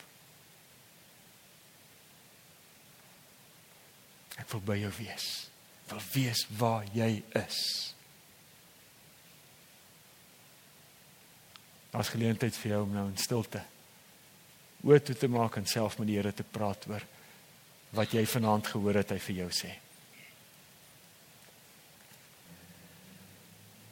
Ek 4.37 4.49
wil 4.53 4.65
by 4.69 4.77
jou 4.83 4.93
wees. 4.99 5.29
Ek 5.87 5.95
wil 5.95 6.03
weet 6.13 6.43
waar 6.59 6.89
jy 6.93 7.11
is. 7.41 7.61
Daar's 11.95 12.13
geleentheid 12.13 12.57
vir 12.61 12.75
jou 12.75 12.83
om 12.85 12.93
nou 12.93 13.07
in 13.09 13.17
stilte 13.17 13.63
oor 14.87 15.01
toe 15.03 15.17
te 15.17 15.29
maak 15.33 15.57
en 15.57 15.67
self 15.67 15.97
met 15.99 16.11
die 16.11 16.19
Here 16.19 16.35
te 16.37 16.45
praat 16.45 16.85
oor 16.91 17.03
wat 17.97 18.13
jy 18.15 18.27
vanaand 18.29 18.69
gehoor 18.71 19.01
het 19.01 19.13
hy 19.15 19.19
vir 19.25 19.37
jou 19.43 19.51
sê. 19.55 19.73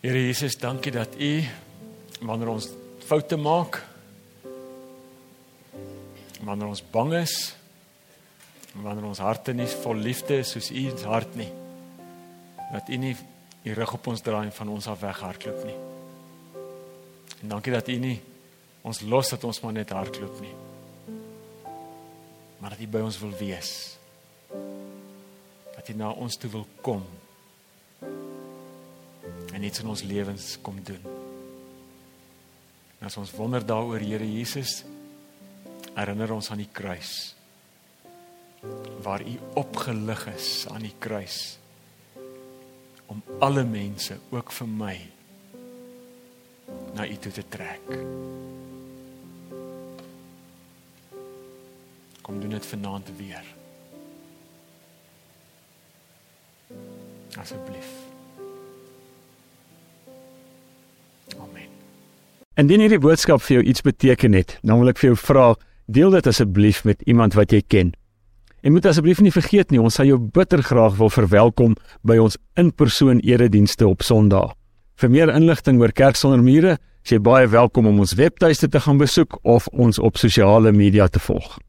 Here 0.04 0.20
Jesus, 0.20 0.58
dankie 0.60 0.92
dat 0.92 1.16
U 1.16 1.32
wanneer 2.28 2.50
ons 2.52 2.68
foute 3.08 3.38
maak, 3.40 3.80
wanneer 6.44 6.68
ons 6.68 6.82
bang 6.92 7.14
is, 7.22 7.54
wanneer 8.74 9.06
ons 9.08 9.22
harte 9.24 9.54
nie 9.56 9.68
vol 9.84 10.02
liefde 10.04 10.42
is 10.42 10.52
soos 10.52 10.68
U 10.68 10.84
se 10.92 11.08
hart 11.08 11.38
nie, 11.40 11.48
dat 12.72 12.92
U 12.92 13.00
nie 13.00 13.14
U 13.64 13.72
rug 13.78 13.96
op 13.96 14.10
ons 14.12 14.20
draai 14.20 14.44
en 14.44 14.52
van 14.52 14.74
ons 14.74 14.90
af 14.92 15.00
weghardloop 15.00 15.64
nie. 15.64 15.78
En 17.40 17.56
dankie 17.56 17.72
dat 17.72 17.88
U 17.88 17.96
nie 18.04 18.18
ons 18.84 19.00
los 19.08 19.32
dat 19.32 19.48
ons 19.48 19.64
maar 19.64 19.72
net 19.72 19.96
hardloop 19.96 20.40
nie. 20.44 20.52
Maar 22.64 22.72
dat 22.72 22.80
U 22.80 22.86
by 22.88 23.02
ons 23.04 23.18
wil 23.20 23.32
wees. 23.36 23.70
Dat 25.74 25.88
U 25.88 25.94
na 26.00 26.10
ons 26.16 26.36
toe 26.40 26.48
wil 26.50 26.66
kom. 26.80 27.02
En 29.52 29.62
iets 29.62 29.82
in 29.82 29.90
ons 29.92 30.02
lewens 30.02 30.54
kom 30.64 30.78
doen. 30.80 31.02
En 32.98 33.04
as 33.10 33.18
ons 33.20 33.34
wonder 33.36 33.60
daaroor 33.60 34.00
Here 34.00 34.24
Jesus, 34.24 34.80
herinner 35.92 36.32
ons 36.32 36.48
aan 36.50 36.62
die 36.64 36.70
kruis. 36.72 37.34
Waar 39.04 39.20
U 39.20 39.36
opgelig 39.60 40.24
is 40.32 40.64
aan 40.72 40.88
die 40.88 40.96
kruis 40.98 41.58
om 43.12 43.20
alle 43.44 43.66
mense, 43.68 44.16
ook 44.32 44.56
vir 44.56 44.72
my, 44.80 44.94
na 46.96 47.04
U 47.04 47.20
toe 47.20 47.36
te 47.36 47.44
trek. 47.52 47.92
Kom 52.34 52.42
doen 52.42 52.50
dit 52.50 52.66
vanaand 52.66 53.10
weer. 53.16 53.42
Asseblief. 57.38 57.90
Amen. 61.38 61.68
Indien 62.54 62.80
hierdie 62.82 62.98
boodskap 62.98 63.42
vir 63.42 63.60
jou 63.60 63.62
iets 63.70 63.84
beteken 63.86 64.34
het, 64.34 64.56
dan 64.66 64.80
wil 64.82 64.90
ek 64.90 64.98
vir 64.98 65.12
jou 65.12 65.18
vra, 65.20 65.44
deel 65.86 66.10
dit 66.16 66.26
asseblief 66.26 66.80
met 66.82 67.04
iemand 67.06 67.36
wat 67.38 67.54
jy 67.54 67.60
ken. 67.62 67.92
En 68.66 68.74
moet 68.74 68.88
asseblief 68.90 69.20
nie 69.22 69.30
vergeet 69.30 69.70
nie, 69.70 69.78
ons 69.78 69.94
sal 69.94 70.10
jou 70.10 70.18
bitter 70.18 70.62
graag 70.66 70.96
wil 70.98 71.12
verwelkom 71.14 71.76
by 72.02 72.16
ons 72.18 72.34
in-persoon 72.58 73.20
eredienste 73.22 73.86
op 73.86 74.02
Sondag. 74.02 74.56
Vir 74.98 75.12
meer 75.14 75.30
inligting 75.36 75.78
oor 75.78 75.94
Kerk 75.94 76.18
sonder 76.18 76.42
mure, 76.42 76.80
is 77.06 77.14
jy 77.14 77.20
baie 77.22 77.46
welkom 77.46 77.86
om 77.92 78.02
ons 78.02 78.16
webtuiste 78.18 78.66
te 78.66 78.82
gaan 78.82 78.98
besoek 78.98 79.38
of 79.42 79.70
ons 79.70 80.02
op 80.02 80.18
sosiale 80.18 80.74
media 80.74 81.06
te 81.06 81.22
volg. 81.22 81.60